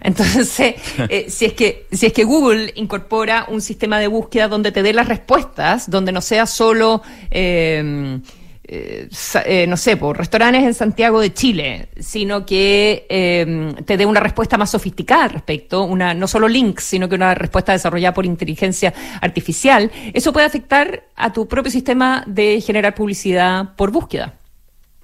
[0.00, 0.76] Entonces,
[1.08, 4.82] eh, si, es que, si es que Google incorpora un sistema de búsqueda donde te
[4.82, 7.02] dé las respuestas, donde no sea solo...
[7.30, 8.20] Eh,
[8.66, 9.10] eh,
[9.44, 14.20] eh, no sé, por restaurantes en Santiago de Chile, sino que em, te dé una
[14.20, 18.24] respuesta más sofisticada al respecto, una, no solo links, sino que una respuesta desarrollada por
[18.24, 24.34] inteligencia artificial, eso puede afectar a tu propio sistema de generar publicidad por búsqueda.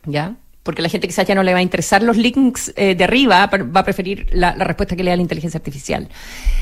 [0.06, 0.36] ¿Ya?
[0.62, 3.46] Porque la gente quizás ya no le va a interesar los links eh, de arriba,
[3.46, 6.08] va a preferir la, respuesta que le da la inteligencia artificial.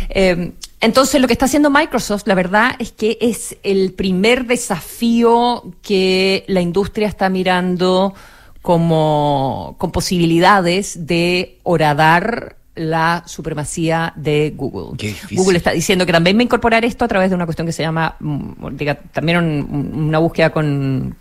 [0.08, 5.64] Eh, entonces, lo que está haciendo Microsoft, la verdad es que es el primer desafío
[5.82, 8.14] que la industria está mirando
[8.62, 14.96] como con posibilidades de horadar la supremacía de Google.
[15.32, 17.72] Google está diciendo que también va a incorporar esto a través de una cuestión que
[17.72, 21.16] se llama, mm, diga, también una búsqueda con,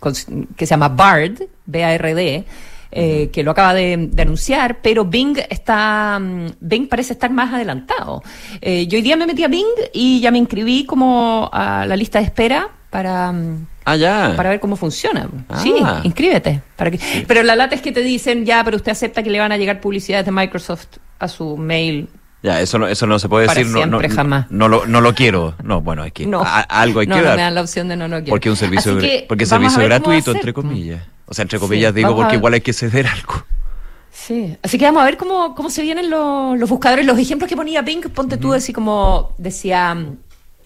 [0.56, 2.44] que se llama BARD, B-A-R-D,
[2.90, 8.22] eh, que lo acaba de, anunciar, pero Bing está, mm, Bing parece estar más adelantado.
[8.60, 11.96] Eh, yo hoy día me metí a Bing y ya me inscribí como a la
[11.96, 15.28] lista de espera para, mm, ah, para ver cómo funciona.
[15.62, 16.00] Sí, ah.
[16.02, 16.62] inscríbete.
[16.76, 19.38] Para que, Pero la lata es que te dicen, ya, pero usted acepta que le
[19.38, 22.08] van a llegar publicidades de Microsoft a su mail
[22.42, 23.66] ya, eso no, eso no se puede decir.
[23.66, 24.50] no, jamás.
[24.50, 25.54] No lo, no lo quiero.
[25.62, 27.24] No, bueno, es que algo hay que dar.
[27.24, 28.30] No, me dan la opción de no, no quiero.
[28.30, 28.98] Porque un servicio,
[29.28, 31.02] porque servicio gratuito, entre comillas.
[31.26, 33.44] O sea, entre comillas digo porque igual hay que ceder algo.
[34.10, 37.06] Sí, así que vamos a ver cómo, cómo se vienen los, los buscadores.
[37.06, 39.96] Los ejemplos que ponía Pink, ponte tú, así como decía...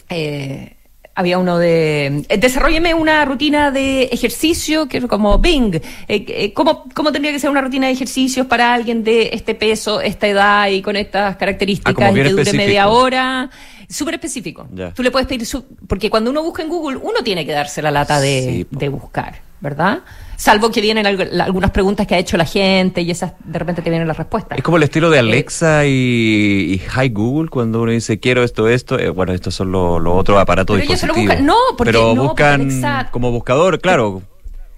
[0.09, 0.77] Eh,
[1.15, 6.53] había uno de eh, desarrolleme una rutina de ejercicio que es como Bing eh, eh,
[6.55, 10.27] ¿cómo, ¿cómo, tendría que ser una rutina de ejercicios para alguien de este peso esta
[10.27, 13.51] edad y con estas características ah, y que dure media hora
[13.89, 14.67] súper específico.
[14.95, 15.47] Tú le puedes pedir
[15.87, 19.52] porque cuando uno busca en Google uno tiene que darse la lata de, de buscar
[19.63, 20.01] ¿verdad?
[20.37, 23.91] Salvo que vienen algunas preguntas que ha hecho la gente y esas de repente te
[23.91, 24.59] vienen las respuestas.
[24.59, 28.69] Es como el estilo de eh, Alexa y, Hi Google cuando uno dice quiero esto,
[28.69, 28.99] esto.
[28.99, 31.41] Eh, bueno, estos son los otros aparatos pero dispositivos.
[31.41, 34.23] no, porque pero buscan como buscador, claro.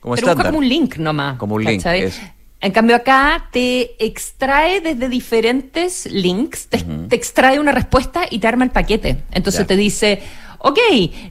[0.01, 1.39] Como pero busca como un link nomás.
[1.39, 1.83] Como un link.
[2.61, 6.79] En cambio acá te extrae desde diferentes links, te,
[7.15, 9.23] extrae una respuesta y te arma el paquete.
[9.33, 10.23] Entonces te dice,
[10.65, 10.79] ok,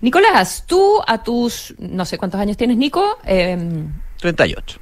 [0.02, 3.18] Nicolás, tú a tus, no sé cuántos años tienes, Nico.
[3.26, 3.58] Eh,
[4.20, 4.80] 38.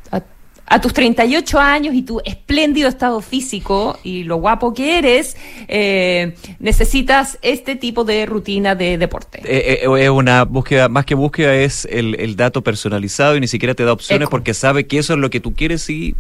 [0.67, 5.35] A, tus 38 años y tu espléndido estado físico y lo guapo que eres,
[5.67, 9.41] eh, necesitas este tipo de rutina de deporte.
[9.43, 13.73] Eh, eh, es una búsqueda, más que búsqueda, es el, dato personalizado y ni siquiera
[13.73, 16.15] te da opciones porque sabe que eso es lo que tú quieres y...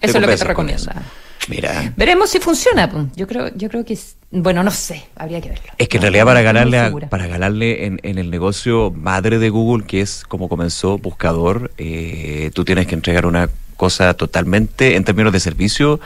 [0.00, 1.02] Eso es lo que te recomienda.
[1.48, 1.92] Mira.
[1.96, 2.90] Veremos si funciona.
[3.16, 3.98] Yo creo, yo creo que
[4.32, 5.72] bueno, no sé, habría que verlo.
[5.76, 10.00] Es que en realidad para ganarle, para ganarle en, el negocio madre de Google, que
[10.00, 15.40] es como comenzó buscador, eh, tú tienes que entregar una cosa totalmente, en términos de
[15.40, 15.98] servicio,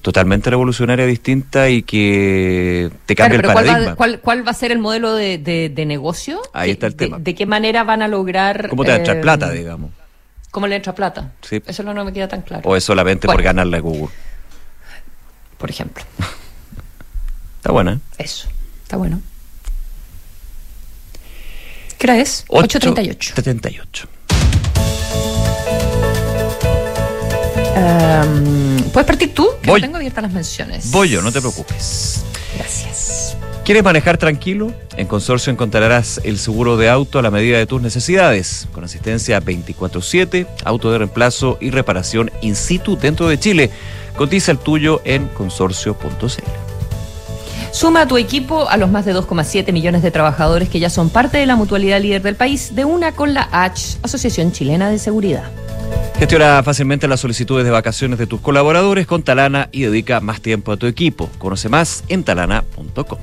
[0.00, 3.94] totalmente revolucionaria, distinta y que te cambie el paradigma.
[3.94, 6.40] ¿cuál va, cuál, va a ser el modelo de, negocio?
[6.54, 7.18] Ahí está el tema.
[7.18, 8.70] De, qué manera van a lograr...
[8.70, 9.90] ¿Cómo te va a entrar eh, plata, digamos?
[10.50, 11.32] ¿Cómo le entra plata?
[11.42, 11.62] Sí.
[11.66, 12.66] Eso no, me queda tan claro.
[12.66, 14.08] O es solamente por ganarle a Google
[15.58, 16.04] por ejemplo.
[17.58, 17.94] Está buena.
[17.94, 17.98] ¿eh?
[18.18, 18.48] Eso,
[18.82, 19.20] está bueno.
[21.98, 22.44] ¿Qué hora es?
[22.48, 23.34] 8.38.
[23.34, 24.08] 78.
[27.76, 29.48] Um, ¿Puedes partir tú?
[29.62, 30.90] Que tengo abiertas las menciones.
[30.90, 32.24] Voy yo, no te preocupes.
[32.56, 33.36] Gracias.
[33.64, 34.72] ¿Quieres manejar tranquilo?
[34.96, 39.42] En Consorcio encontrarás el seguro de auto a la medida de tus necesidades, con asistencia
[39.42, 43.70] 24-7, auto de reemplazo y reparación in situ dentro de Chile.
[44.16, 46.66] Cotiza el tuyo en consorcio.cl.
[47.72, 51.10] Suma a tu equipo a los más de 2,7 millones de trabajadores que ya son
[51.10, 54.98] parte de la mutualidad líder del país, de una con la H, Asociación Chilena de
[54.98, 55.50] Seguridad.
[56.18, 60.72] Gestiona fácilmente las solicitudes de vacaciones de tus colaboradores con Talana y dedica más tiempo
[60.72, 61.28] a tu equipo.
[61.36, 63.18] Conoce más en talana.com.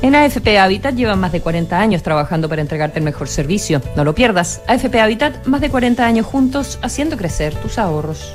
[0.00, 3.82] En AFP Habitat llevan más de 40 años trabajando para entregarte el mejor servicio.
[3.94, 4.62] No lo pierdas.
[4.66, 8.34] AFP Habitat, más de 40 años juntos haciendo crecer tus ahorros.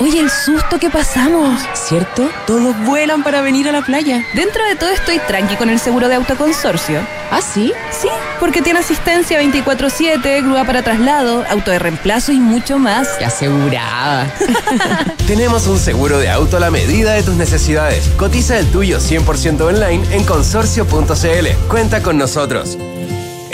[0.00, 2.28] Oye, el susto que pasamos, ¿cierto?
[2.48, 4.24] Todos vuelan para venir a la playa.
[4.34, 7.00] Dentro de todo estoy tranqui con el seguro de autoconsorcio.
[7.30, 7.72] ¿Ah, sí?
[7.92, 8.08] Sí,
[8.40, 13.06] porque tiene asistencia 24-7, grúa para traslado, auto de reemplazo y mucho más.
[13.20, 14.34] ¡Qué asegurada!
[15.28, 18.08] Tenemos un seguro de auto a la medida de tus necesidades.
[18.16, 21.68] Cotiza el tuyo 100% online en consorcio.cl.
[21.68, 22.76] Cuenta con nosotros.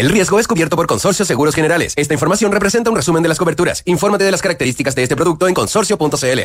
[0.01, 1.93] El riesgo es cubierto por Consorcio Seguros Generales.
[1.95, 3.83] Esta información representa un resumen de las coberturas.
[3.85, 6.41] Infórmate de las características de este producto en consorcio.cl.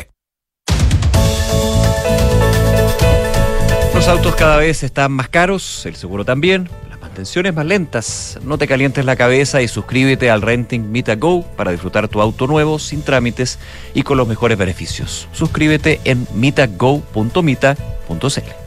[3.94, 8.38] Los autos cada vez están más caros, el seguro también, las mantenciones más lentas.
[8.42, 12.46] No te calientes la cabeza y suscríbete al Renting Mita Go para disfrutar tu auto
[12.46, 13.58] nuevo sin trámites
[13.94, 15.28] y con los mejores beneficios.
[15.32, 18.65] Suscríbete en mitago.mita.cl.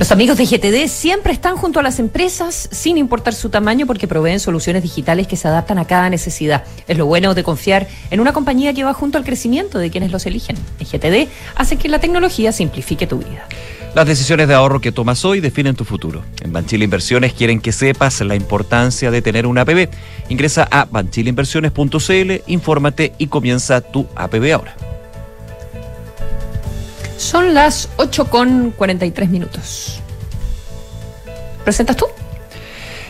[0.00, 4.08] Los amigos de GTD siempre están junto a las empresas sin importar su tamaño porque
[4.08, 6.64] proveen soluciones digitales que se adaptan a cada necesidad.
[6.88, 10.10] Es lo bueno de confiar en una compañía que va junto al crecimiento de quienes
[10.10, 10.56] los eligen.
[10.78, 13.46] En GTD hacen que la tecnología simplifique tu vida.
[13.94, 16.22] Las decisiones de ahorro que tomas hoy definen tu futuro.
[16.40, 19.90] En Banchile Inversiones quieren que sepas la importancia de tener una APB.
[20.30, 24.89] Ingresa a banchileinversiones.cl, infórmate y comienza tu APB ahora.
[27.20, 30.02] Son las 8 con 43 minutos.
[31.64, 32.06] ¿Presentas tú?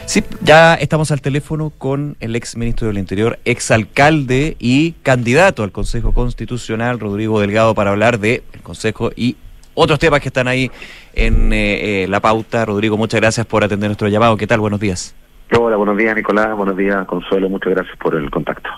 [0.05, 5.63] Sí, ya estamos al teléfono con el ex ministro del Interior, ex alcalde y candidato
[5.63, 9.37] al Consejo Constitucional, Rodrigo Delgado, para hablar del Consejo y
[9.75, 10.73] otros temas que están ahí
[11.15, 12.65] en eh, eh, la pauta.
[12.65, 14.37] Rodrigo, muchas gracias por atender nuestro llamado.
[14.37, 14.59] ¿Qué tal?
[14.59, 15.15] Buenos días.
[15.57, 16.57] Hola, buenos días, Nicolás.
[16.57, 17.49] Buenos días, Consuelo.
[17.49, 18.71] Muchas gracias por el contacto.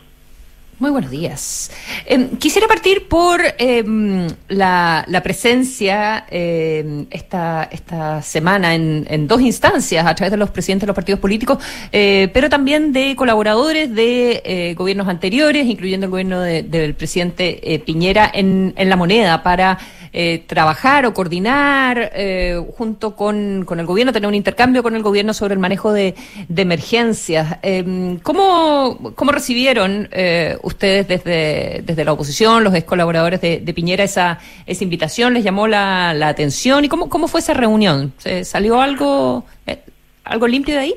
[0.82, 1.70] Muy buenos días.
[2.06, 10.32] Em, quisiera partir por em, la, presencia em, esta, semana en, dos instancias a través
[10.32, 11.58] de los presidentes de los partidos políticos,
[11.92, 17.78] eh, pero también de colaboradores de eh, gobiernos anteriores, incluyendo el gobierno del presidente eh,
[17.78, 19.78] Piñera en, en la moneda para
[20.14, 25.32] eh, trabajar o coordinar eh, junto con, el gobierno, tener un intercambio con el gobierno
[25.32, 26.14] sobre el manejo de,
[26.48, 27.56] de emergencias.
[27.62, 34.04] Eh, ¿cómo, ¿cómo, recibieron eh, ustedes desde, desde la oposición, los ex colaboradores de, Piñera,
[34.04, 35.34] esa, esa invitación?
[35.34, 36.84] ¿Les llamó la, la atención?
[36.84, 38.12] ¿Y cómo, cómo fue esa reunión?
[38.42, 39.80] ¿Salió algo, eh,
[40.24, 40.94] algo limpio de ahí?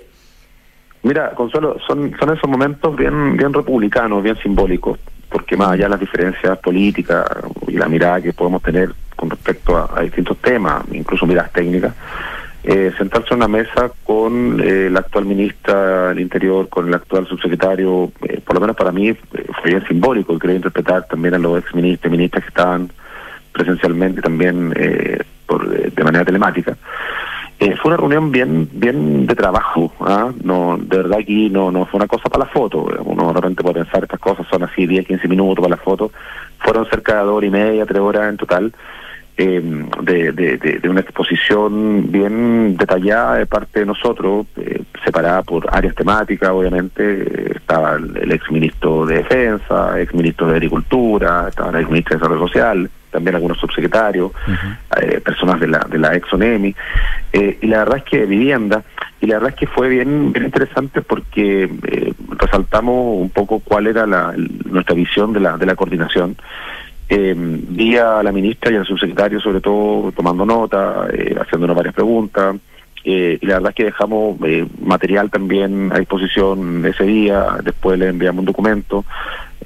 [1.03, 4.97] Mira, Consuelo, son, son esos momentos bien, bien republicanos, bien simbólicos.
[5.29, 7.25] porque más allá de las diferencias políticas
[7.67, 11.93] y la mirada que podemos tener con respecto a, distintos temas, incluso miradas técnicas,
[12.67, 17.27] eh, sentarse a una mesa con eh, la actual ministra del Interior, con el actual
[17.27, 21.59] subsecretario, eh, por lo menos para mí fue bien simbólico quería interpretar también a los
[21.59, 22.89] ex ministros y ministras que estaban
[23.51, 24.73] presencialmente también
[25.45, 26.75] por, de manera telemática.
[27.59, 30.31] fue una reunión bien bien de trabajo, ¿ah?
[30.43, 33.61] no de verdad aquí no no fue una cosa para la foto, uno de repente
[33.61, 36.11] puede pensar estas cosas son así 10, 15 minutos para la foto,
[36.57, 38.73] fueron cerca de dos horas y media, tres horas en total,
[39.37, 39.61] eh,
[40.01, 40.31] de,
[40.81, 47.53] de, una exposición bien detallada de parte de nosotros, eh, separada por áreas temáticas, obviamente.
[47.55, 52.19] Estaba el, ex ministro de Defensa, ex ministro de Agricultura, estaba el ex ministro de
[52.19, 54.31] Desarrollo Social, también algunos subsecretarios,
[55.01, 56.75] eh, personas de la, de la ex ONEMI.
[57.33, 58.83] Eh, y la verdad es que vivienda,
[59.19, 61.69] y la verdad es que fue bien, bien interesante porque
[62.37, 64.33] resaltamos un poco cuál era la,
[64.65, 66.37] nuestra visión de la, de la coordinación
[67.07, 71.93] eh, vi a la ministra y al subsecretario sobre todo tomando nota, eh, haciéndonos varias
[71.93, 72.55] preguntas,
[73.07, 77.99] eh, y la verdad es que dejamos eh, material también a disposición ese día, después
[77.99, 79.05] le enviamos un documento.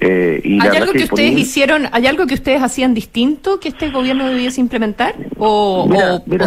[0.01, 3.91] Eh, y ¿Hay algo que, ustedes hicieron, hay algo que ustedes hacían distinto que este
[3.91, 5.15] gobierno debiese implementar?
[5.37, 5.89] ¿O,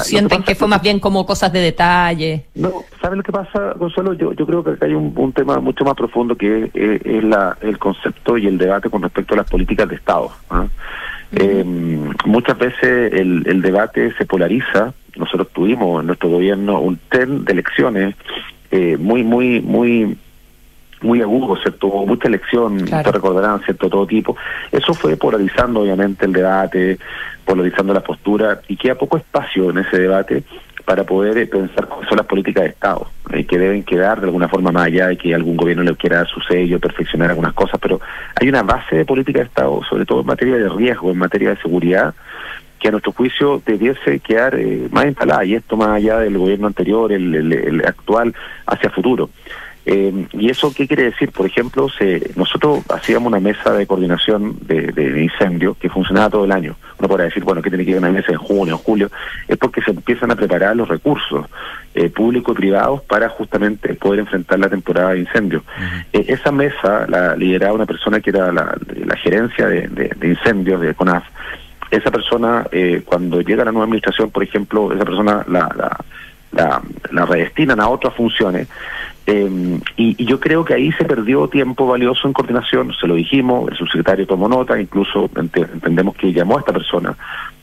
[0.03, 2.45] sienten que, fue más bien como cosas de detalle?
[2.55, 4.12] No, ¿saben lo que pasa, Gonzalo?
[4.12, 8.36] Yo, yo creo que hay un, tema mucho más profundo que es, la, el concepto
[8.36, 10.30] y el debate con respecto a las políticas de Estado.
[10.51, 10.66] ¿ah?
[12.26, 17.53] muchas veces el, el debate se polariza nosotros tuvimos en nuestro gobierno un tren de
[17.53, 18.15] elecciones
[18.71, 20.17] eh, muy, muy, muy
[21.03, 21.89] muy agudo, ¿cierto?
[21.89, 23.91] Hubo mucha elección, te recordarán, ¿cierto?
[23.91, 24.37] Todo tipo.
[24.71, 26.99] Eso fue polarizando, obviamente, el debate,
[27.45, 30.45] polarizando la postura, y queda poco espacio en ese debate
[30.85, 34.27] para poder eh, pensar cuáles son las políticas de Estado, eh, que deben quedar de
[34.27, 37.53] alguna forma más allá de que algún gobierno le quiera dar su sello, perfeccionar algunas
[37.53, 38.01] cosas, pero
[38.41, 41.51] hay una base de política de Estado, sobre todo en materia de riesgo, en materia
[41.51, 42.15] de seguridad,
[42.83, 46.66] que a nuestro juicio debiese quedar eh, más instalada, y esto más allá del gobierno
[46.66, 48.35] anterior, el, actual,
[48.66, 49.30] hacia futuro.
[49.87, 51.30] Eh, ¿Y eso qué quiere decir?
[51.30, 56.45] Por ejemplo, se, nosotros hacíamos una mesa de coordinación de, de, incendio que funcionaba todo
[56.45, 56.74] el año.
[56.99, 59.11] Uno podría decir, bueno, ¿qué tiene que ver una mesa en junio, o julio?
[59.47, 61.47] Es porque se empiezan a preparar los recursos
[61.95, 65.62] eh, públicos y privados para justamente poder enfrentar la temporada de incendios.
[66.12, 70.95] esa mesa la lideraba una persona que era la, la gerencia de, de incendios de
[70.95, 71.24] CONAF,
[71.93, 75.70] esa persona, eh, cuando llega la nueva administración, por ejemplo, esa persona la,
[76.53, 78.66] la, la, redestinan a otras funciones.
[79.27, 83.70] Eh, y, yo creo que ahí se perdió tiempo valioso en coordinación, se lo dijimos,
[83.70, 87.16] el subsecretario tomó nota, incluso entendemos que llamó a esta persona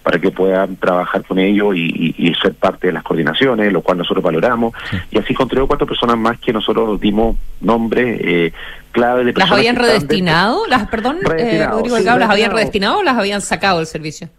[0.03, 4.23] para que puedan trabajar con ellos y, ser parte de las coordinaciones, lo cual nosotros
[4.23, 4.73] valoramos.
[5.11, 8.53] Y así con tres o cuatro personas más que nosotros dimos nombre eh,
[8.91, 9.49] clave de personas.
[9.49, 10.65] ¿Las habían redestinado?
[10.67, 14.29] Las, perdón, eh, Rodrigo ¿las habían redestinado o las habían sacado del servicio?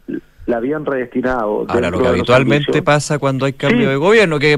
[0.50, 1.64] la habían redestinado.
[1.68, 4.54] Ahora, lo que habitualmente pasa cuando hay cambio de gobierno, que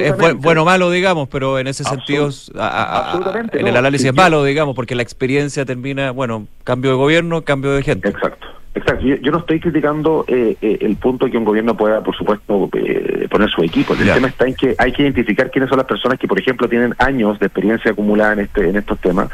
[0.00, 4.94] es bueno o malo, digamos, pero en ese sentido, en el análisis malo, digamos, porque
[4.94, 8.08] la experiencia termina, bueno, cambio de gobierno, cambio de gente.
[8.08, 8.46] Exacto.
[8.76, 12.68] Exacto, yo, no estoy criticando eh, eh, el punto que un gobierno pueda, por supuesto,
[12.74, 13.94] eh, poner su equipo.
[13.94, 16.68] El tema está en que hay que identificar quiénes son las personas que, por ejemplo,
[16.68, 19.30] tienen años de experiencia acumulada en este en estos temas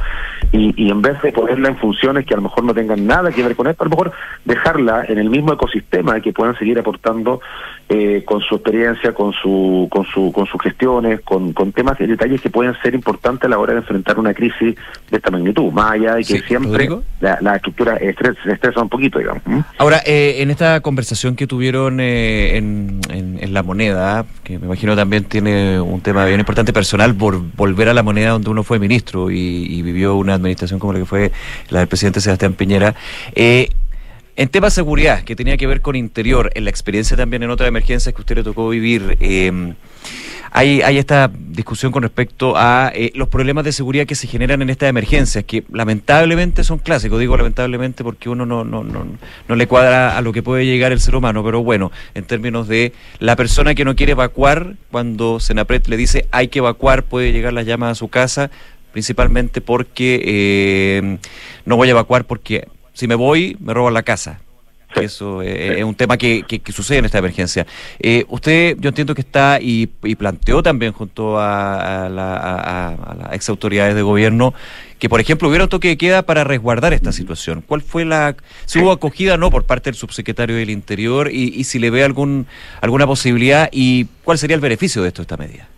[0.53, 3.32] y, y en vez de ponerla en funciones que a lo mejor no tengan nada
[3.32, 4.12] que ver con esto, a lo mejor
[4.45, 7.40] dejarla en el mismo ecosistema que puedan seguir aportando
[8.24, 12.40] con su experiencia, con su con su con sus gestiones, con, con temas y detalles
[12.40, 14.76] que pueden ser importantes a la hora de enfrentar una crisis
[15.11, 16.88] de esta magnitud, más allá de que siempre
[17.20, 19.32] la, la, estructura se estresa un poquito, digamos.
[19.78, 23.01] Ahora, eh, en esta conversación que tuvieron eh, en,
[23.53, 27.95] La Moneda, que me imagino también tiene un tema bien importante personal, por volver a
[27.95, 31.33] La Moneda donde uno fue ministro y, vivió una administración como la que fue
[31.68, 32.95] la del presidente Sebastián Piñera,
[33.35, 33.68] eh,
[34.37, 37.51] en tema de seguridad, que tenía que ver con interior, en la experiencia también en
[37.51, 39.74] otras emergencias que usted le tocó vivir, eh,
[40.55, 44.61] hay, hay esta discusión con respecto a eh, los problemas de seguridad que se generan
[44.61, 49.07] en estas emergencias, que lamentablemente son clásicos, digo lamentablemente porque uno no, no, no,
[49.49, 52.68] no le cuadra a lo que puede llegar el ser humano, pero bueno, en términos
[52.68, 57.33] de la persona que no quiere evacuar, cuando Senapret le dice hay que evacuar, puede
[57.33, 58.51] llegar las llamas a su casa,
[58.93, 61.18] principalmente porque eh,
[61.64, 64.40] no voy a evacuar porque si me voy me roban la casa
[65.01, 67.66] eso eh, es un tema que, que, sucede en esta emergencia.
[67.99, 74.03] Eh, usted, yo entiendo que está y, planteó también junto a, las ex autoridades de
[74.03, 74.55] gobierno
[74.99, 77.64] que, por ejemplo, hubiera un toque de queda para resguardar esta situación.
[77.66, 78.36] ¿Cuál fue la,
[78.66, 82.47] si hubo acogida no por parte del subsecretario del Interior y, si le ve algún
[82.80, 85.68] alguna posibilidad y cuál sería el beneficio de esto esta medida?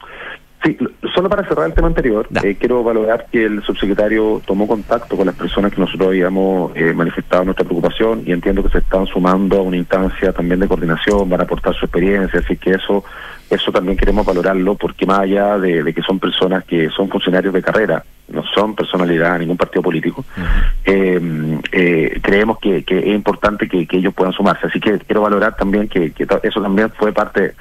[0.65, 0.79] Sí,
[1.15, 5.27] solo para cerrar el tema anterior, eh, quiero valorar que el subsecretario tomó contacto con
[5.27, 9.59] las personas que nosotros habíamos eh, manifestado nuestra preocupación y entiendo que se están sumando
[9.59, 13.05] a una instancia también de coordinación, van a aportar su experiencia, así que eso
[13.51, 17.63] eso también queremos valorarlo porque más allá de, que son personas que son funcionarios de
[17.63, 20.25] carrera, no son personalidad de ningún partido político,
[20.87, 21.61] eh,
[22.23, 24.67] creemos que, es importante que, ellos puedan sumarse.
[24.67, 27.55] Así que quiero valorar también que, que eso también fue parte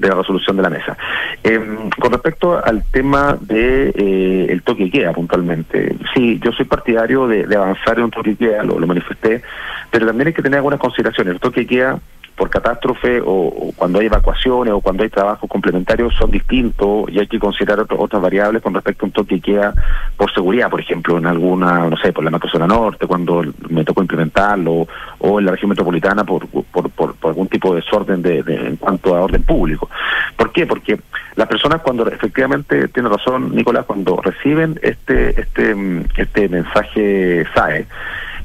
[0.00, 0.96] de la resolución de la mesa.
[1.44, 7.26] Em, con respecto al tema de eh, el toque queda puntualmente, sí, yo soy partidario
[7.28, 9.42] de, avanzar en un toque queda, lo, manifesté,
[9.90, 11.34] pero también hay que tener algunas consideraciones.
[11.34, 11.98] El toque queda
[12.40, 17.26] por catástrofe o, cuando hay evacuaciones o cuando hay trabajos complementarios son distintos y hay
[17.26, 19.74] que considerar otras variables con respecto a un toque que queda
[20.16, 24.00] por seguridad, por ejemplo, en alguna, no sé, por la macrozona norte, cuando me tocó
[24.00, 24.88] implementarlo,
[25.18, 29.14] o en la región metropolitana por, por, por, algún tipo de desorden de, en cuanto
[29.14, 29.90] a orden público.
[30.34, 30.66] ¿Por qué?
[30.66, 30.98] Porque
[31.36, 35.76] las personas cuando efectivamente, tiene razón Nicolás, cuando reciben este, este,
[36.16, 37.86] este mensaje SAE,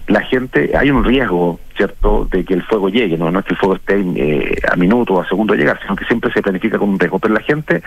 [0.07, 3.53] la gente, hay un riesgo, ¿cierto?, de que el fuego llegue, no, no es que
[3.53, 6.41] el fuego esté eh, a minuto o a segundo de llegar, sino que siempre se
[6.41, 7.19] planifica con un riesgo.
[7.19, 7.81] Pero la gente,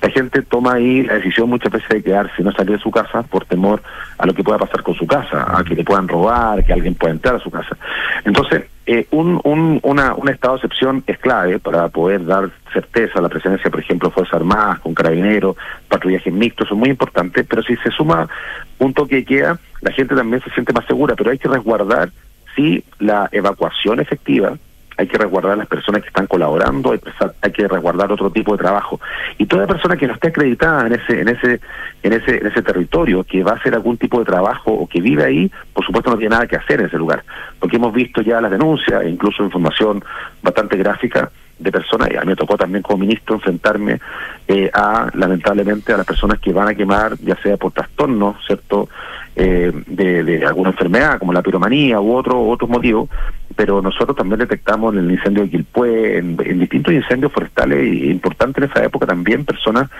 [0.00, 3.22] la gente toma ahí la decisión muchas veces de quedarse no salir de su casa
[3.22, 3.82] por temor
[4.18, 6.94] a lo que pueda pasar con su casa, a que le puedan robar, que alguien
[6.94, 7.76] pueda entrar a su casa.
[8.24, 13.18] Entonces, eh, un, un, una, un estado de excepción es clave para poder dar certeza
[13.18, 15.56] a la presencia, por ejemplo, de Fuerzas Armadas, con carabineros,
[15.88, 18.28] patrullajes mixtos, son muy importantes, pero si se suma
[18.78, 22.10] un toque de queda, la gente también se siente más segura, pero hay que resguardar,
[22.54, 24.56] sí, la evacuación efectiva,
[24.96, 27.00] hay que resguardar a las personas que están colaborando, hay,
[27.42, 29.00] hay, que resguardar otro tipo de trabajo.
[29.38, 31.60] Y toda persona que no esté acreditada en ese, en ese,
[32.02, 35.00] en ese, en ese territorio, que va a hacer algún tipo de trabajo o que
[35.00, 37.24] vive ahí, por supuesto no tiene nada que hacer en ese lugar.
[37.58, 40.04] Porque hemos visto ya las denuncias, e incluso información
[40.42, 44.00] bastante gráfica, de personas, y a mí me tocó también como ministro enfrentarme
[44.46, 48.88] eh, a, lamentablemente, a las personas que van a quemar, ya sea por trastornos, ¿cierto?,
[49.36, 53.08] eh, de, alguna enfermedad, como la piromanía u otro, otros motivos,
[53.56, 58.62] pero nosotros también detectamos en el incendio de Quilpué, en, en distintos incendios forestales importantes
[58.62, 59.90] en esa época también personas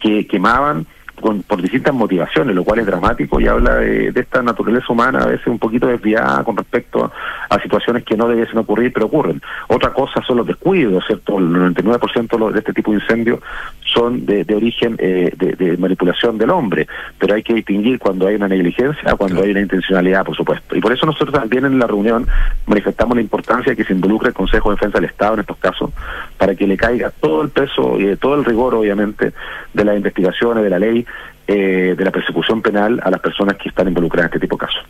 [0.00, 0.86] que quemaban
[1.20, 5.46] por distintas motivaciones, lo cual es dramático y habla de, esta naturaleza humana a veces
[5.46, 7.10] un poquito desviada con respecto
[7.50, 9.42] a, situaciones que no debiesen ocurrir, pero ocurren.
[9.66, 11.38] Otra cosa son los descuidos, ¿cierto?
[11.38, 13.40] El 99% de este tipo de incendios
[13.82, 16.86] son de, origen eh, de, manipulación del hombre,
[17.18, 20.76] pero hay que distinguir cuando hay una negligencia, cuando hay una intencionalidad, por supuesto.
[20.76, 22.26] Y por eso nosotros también en la reunión
[22.66, 25.56] manifestamos la importancia de que se involucre el Consejo de Defensa del Estado en estos
[25.56, 25.90] casos,
[26.36, 29.32] para que le caiga todo el peso y todo el rigor, obviamente,
[29.74, 31.06] de las investigaciones, de la ley,
[31.50, 34.66] eh, de la persecución penal a las personas que están involucradas en este tipo de
[34.66, 34.84] casos.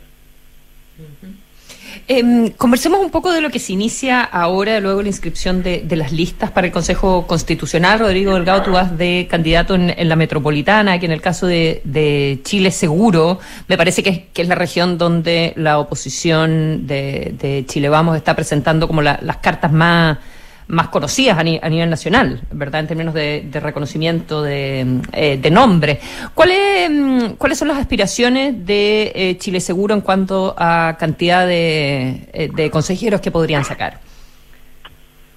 [2.11, 6.11] Em, conversemos un poco de lo que se inicia ahora, luego la inscripción de, las
[6.11, 7.99] listas para el Consejo Constitucional.
[7.99, 12.71] Rodrigo Delgado, tú vas de candidato en, la metropolitana, que en el caso de, Chile
[12.71, 13.39] Seguro,
[13.69, 19.01] me parece que es, la región donde la oposición de, Chile Vamos está presentando como
[19.01, 20.17] las cartas más
[20.69, 22.81] más conocidas a, nivel nacional, ¿verdad?
[22.81, 25.99] En términos de, reconocimiento de, eh, nombre.
[26.33, 32.29] ¿Cuáles, mm, ¿Cuáles son las aspiraciones de eh, Chile Seguro en cuanto a cantidad de,
[32.33, 33.99] eh, de consejeros que podrían sacar?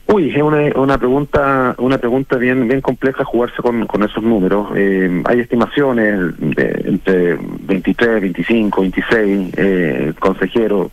[0.08, 4.68] Uy, es una, una pregunta una pregunta bien bien compleja jugarse con, con esos números.
[4.76, 10.90] Eh, hay estimaciones de entre 23, 25, 26 eh, consejeros.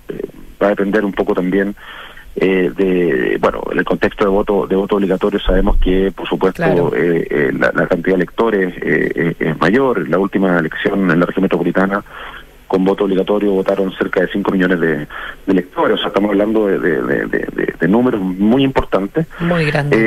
[0.61, 1.75] va a depender un poco también
[2.41, 6.63] eh, de bueno en el contexto de voto de voto obligatorio sabemos que por supuesto
[6.95, 12.01] eh, eh, la, cantidad de electores es mayor la última elección en la región metropolitana
[12.65, 15.07] con voto obligatorio votaron cerca de 5 millones de,
[15.47, 19.25] electores, o sea, estamos hablando de, de, números muy importantes.
[19.39, 19.99] Muy grandes.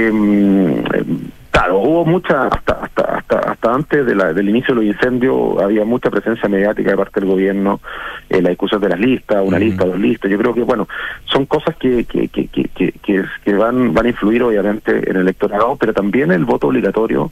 [1.62, 5.62] Claro, hubo mucha, hasta hasta hasta, hasta antes de la, del inicio de los incendios,
[5.62, 7.80] había mucha presencia mediática de parte del gobierno,
[8.28, 10.28] eh, la discusión de las listas, una lista, dos listas.
[10.28, 10.88] Yo creo que, bueno,
[11.26, 15.22] son cosas que, que, que, que, que, que van, van a influir obviamente en el
[15.22, 17.30] electorado, pero también el voto obligatorio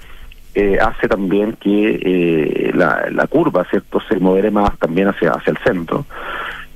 [0.54, 5.50] eh, hace también que eh, la, la curva, ¿cierto?, se modere más también hacia, hacia
[5.50, 6.06] el centro.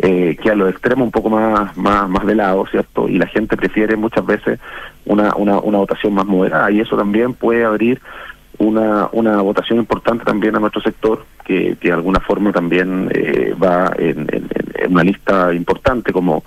[0.00, 2.34] Eh, que a los extremos un poco más, más, más de
[2.70, 3.08] ¿cierto?
[3.08, 4.58] Y la gente prefiere muchas veces
[5.06, 8.00] una, una, una votación más moderada y eso también puede abrir
[8.58, 13.54] una, una votación importante también a nuestro sector que, que de alguna forma también eh,
[13.62, 14.26] va en,
[14.88, 16.44] una lista importante como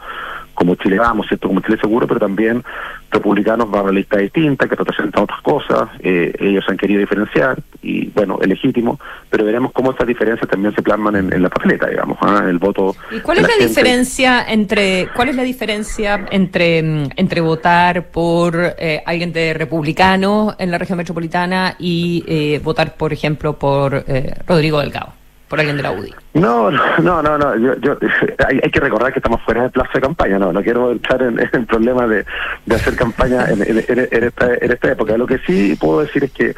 [0.58, 1.47] como Chile Vamos, ¿cierto?
[1.47, 2.64] Como Chile Seguro, pero también
[3.12, 5.88] republicanos van a una lista distinta que representan otras cosas.
[5.99, 8.99] Eh, ellos han querido diferenciar y, bueno, es legítimo,
[9.30, 12.43] pero veremos cómo estas diferencias también se plasman en, la papeleta, digamos, ¿ah?
[12.49, 12.95] el voto.
[13.12, 18.55] ¿Y cuál es la, diferencia entre cuál es la diferencia entre mm, entre votar por
[18.80, 24.03] eh, alguien de republicano en la región metropolitana y eh, votar, por ejemplo, por
[24.47, 25.14] Rodrigo Delgado?
[25.48, 26.14] Por alguien de la UDI.
[26.34, 27.98] No, no, no, no, Yo,
[28.48, 31.39] hay, que recordar que estamos fuera del plazo de campaña, no, no quiero entrar en,
[31.54, 32.26] el problema de,
[32.74, 35.18] hacer campaña en, esta, época.
[35.18, 36.56] Lo que sí puedo decir es que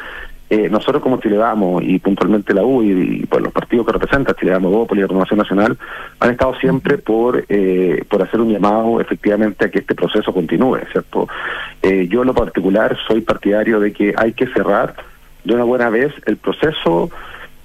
[0.49, 4.35] eh, nosotros como Chile Vamos y puntualmente la UDI y, pues, los partidos que representan
[4.35, 5.77] Chile Vamos, y la Renovación Nacional
[6.19, 10.79] han estado siempre por eh, por hacer un llamado efectivamente a que este proceso continúe,
[10.91, 11.27] ¿cierto?
[11.83, 14.95] Eh, yo en lo particular soy partidario de que hay que cerrar
[15.43, 17.11] de una buena vez el proceso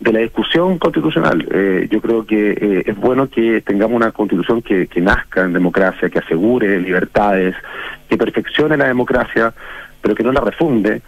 [0.04, 1.48] de la discusión constitucional.
[1.50, 5.54] Eh, yo creo que eh, es bueno que tengamos una constitución que, que nazca en
[5.54, 7.56] democracia, que asegure libertades,
[8.06, 9.54] que perfeccione la democracia,
[10.02, 11.00] pero que no la refunde.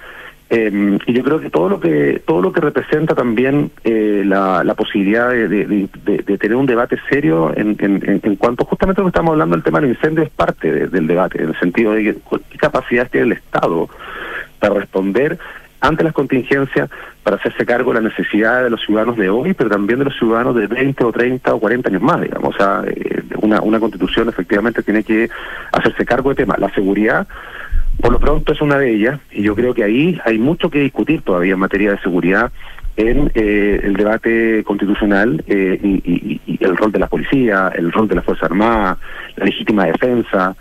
[0.48, 4.74] Eh, y yo creo que todo lo que todo lo que representa también la, la,
[4.74, 5.88] posibilidad de,
[6.38, 10.30] tener un debate serio en, cuanto justamente que estamos hablando del tema del incendio es
[10.30, 12.14] parte del debate en el sentido de
[12.48, 13.88] qué capacidad tiene el Estado
[14.60, 15.36] para responder
[15.80, 16.90] ante las contingencias
[17.22, 20.16] para hacerse cargo de las necesidades de los ciudadanos de hoy, pero también de los
[20.16, 22.54] ciudadanos de 20 o 30 o 40 años más, digamos.
[22.54, 25.28] O sea, eh, una, una constitución efectivamente tiene que
[25.72, 26.58] hacerse cargo de temas.
[26.58, 27.26] La seguridad,
[28.00, 30.80] por lo pronto, es una de ellas, y yo creo que ahí hay mucho que
[30.80, 32.52] discutir todavía en materia de seguridad
[32.96, 38.08] en eh, el debate constitucional eh, y, y, el rol de la policía, el rol
[38.08, 38.98] de la Fuerza Armada,
[39.36, 40.56] la legítima defensa,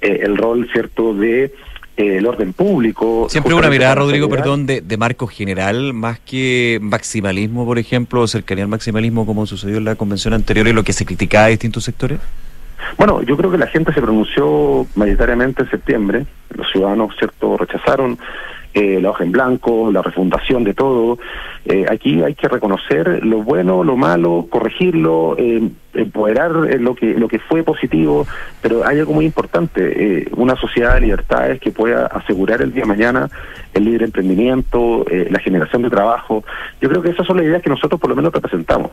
[0.00, 1.52] el rol, ¿cierto?, de
[1.96, 3.26] el orden público.
[3.28, 8.64] Siempre una mirada, Rodrigo, perdón, de, de, marco general, más que maximalismo, por ejemplo, cercanía
[8.64, 11.84] al maximalismo como sucedió en la convención anterior y lo que se criticaba de distintos
[11.84, 12.18] sectores.
[12.96, 18.18] Bueno, yo creo que la gente se pronunció mayoritariamente en septiembre, los ciudadanos, ¿cierto?, rechazaron
[18.72, 21.18] eh, la hoja en blanco, la refundación de todo.
[21.64, 27.28] Eh, aquí hay que reconocer lo bueno, lo malo, corregirlo, eh, empoderar lo que lo
[27.28, 28.26] que fue positivo,
[28.62, 32.88] pero hay algo muy importante, una sociedad de libertades que pueda asegurar el día de
[32.88, 33.28] mañana
[33.74, 36.44] el libre emprendimiento, la generación de trabajo.
[36.80, 38.90] Yo creo que esas son las ideas que nosotros por lo menos representamos.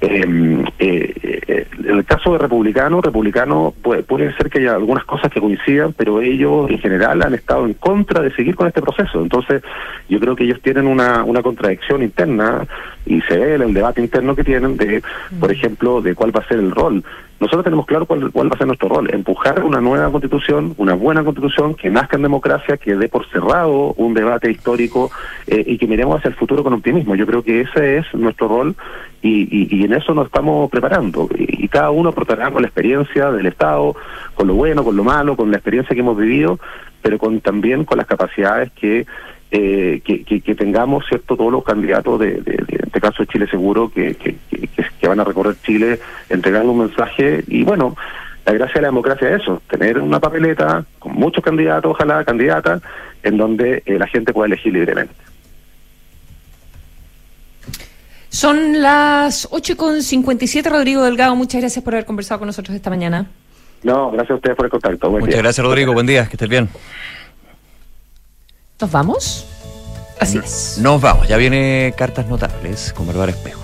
[0.00, 5.92] en el caso de republicano, republicano puede, puede ser que haya algunas cosas que coincidan,
[5.92, 9.22] pero ellos en general han estado en contra de seguir con este proceso.
[9.22, 9.62] Entonces,
[10.08, 12.66] yo creo que ellos tienen una, una contradicción interna
[13.04, 15.02] y se ve en el debate interno que tienen de,
[15.38, 17.02] por ejemplo, de cuál va a ser el rol.
[17.38, 20.94] Nosotros tenemos claro cuál, cuál va a ser nuestro rol, empujar una nueva constitución, una
[20.94, 25.10] buena constitución que nazca en democracia, que dé por cerrado un debate histórico
[25.46, 27.14] eh, y que miremos hacia el futuro con optimismo.
[27.14, 28.74] Yo creo que ese es nuestro rol
[29.20, 31.28] y, y, en eso nos estamos preparando.
[31.36, 33.94] Y, y, cada uno aportará con la experiencia del Estado,
[34.34, 36.58] con lo bueno, con lo malo, con la experiencia que hemos vivido,
[37.02, 39.06] pero con también con las capacidades que
[39.50, 43.46] eh, que, que, tengamos cierto todos los candidatos de, de, de, este caso de Chile
[43.48, 47.96] Seguro que, que, que, van a recorrer Chile entregando un mensaje y bueno
[48.44, 52.82] la gracia de la democracia es eso tener una papeleta con muchos candidatos ojalá candidatas
[53.22, 55.14] en donde eh, la gente pueda elegir libremente
[58.36, 61.34] son las 8.57, Rodrigo Delgado.
[61.34, 63.24] Muchas gracias por haber conversado con nosotros esta mañana.
[63.82, 65.10] No, gracias a ustedes por el contacto.
[65.10, 65.94] Muchas gracias, Rodrigo.
[65.94, 66.68] Buen día, que estés bien.
[68.80, 69.46] ¿Nos vamos?
[70.20, 70.78] Así es.
[70.78, 71.28] Nos vamos.
[71.28, 73.60] Ya viene Cartas Notables con Bárbara Espejo.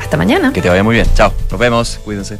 [0.00, 0.52] Hasta mañana.
[0.52, 1.06] Que te vaya muy bien.
[1.14, 1.32] Chao.
[1.50, 2.00] Nos vemos.
[2.04, 2.38] Cuídense.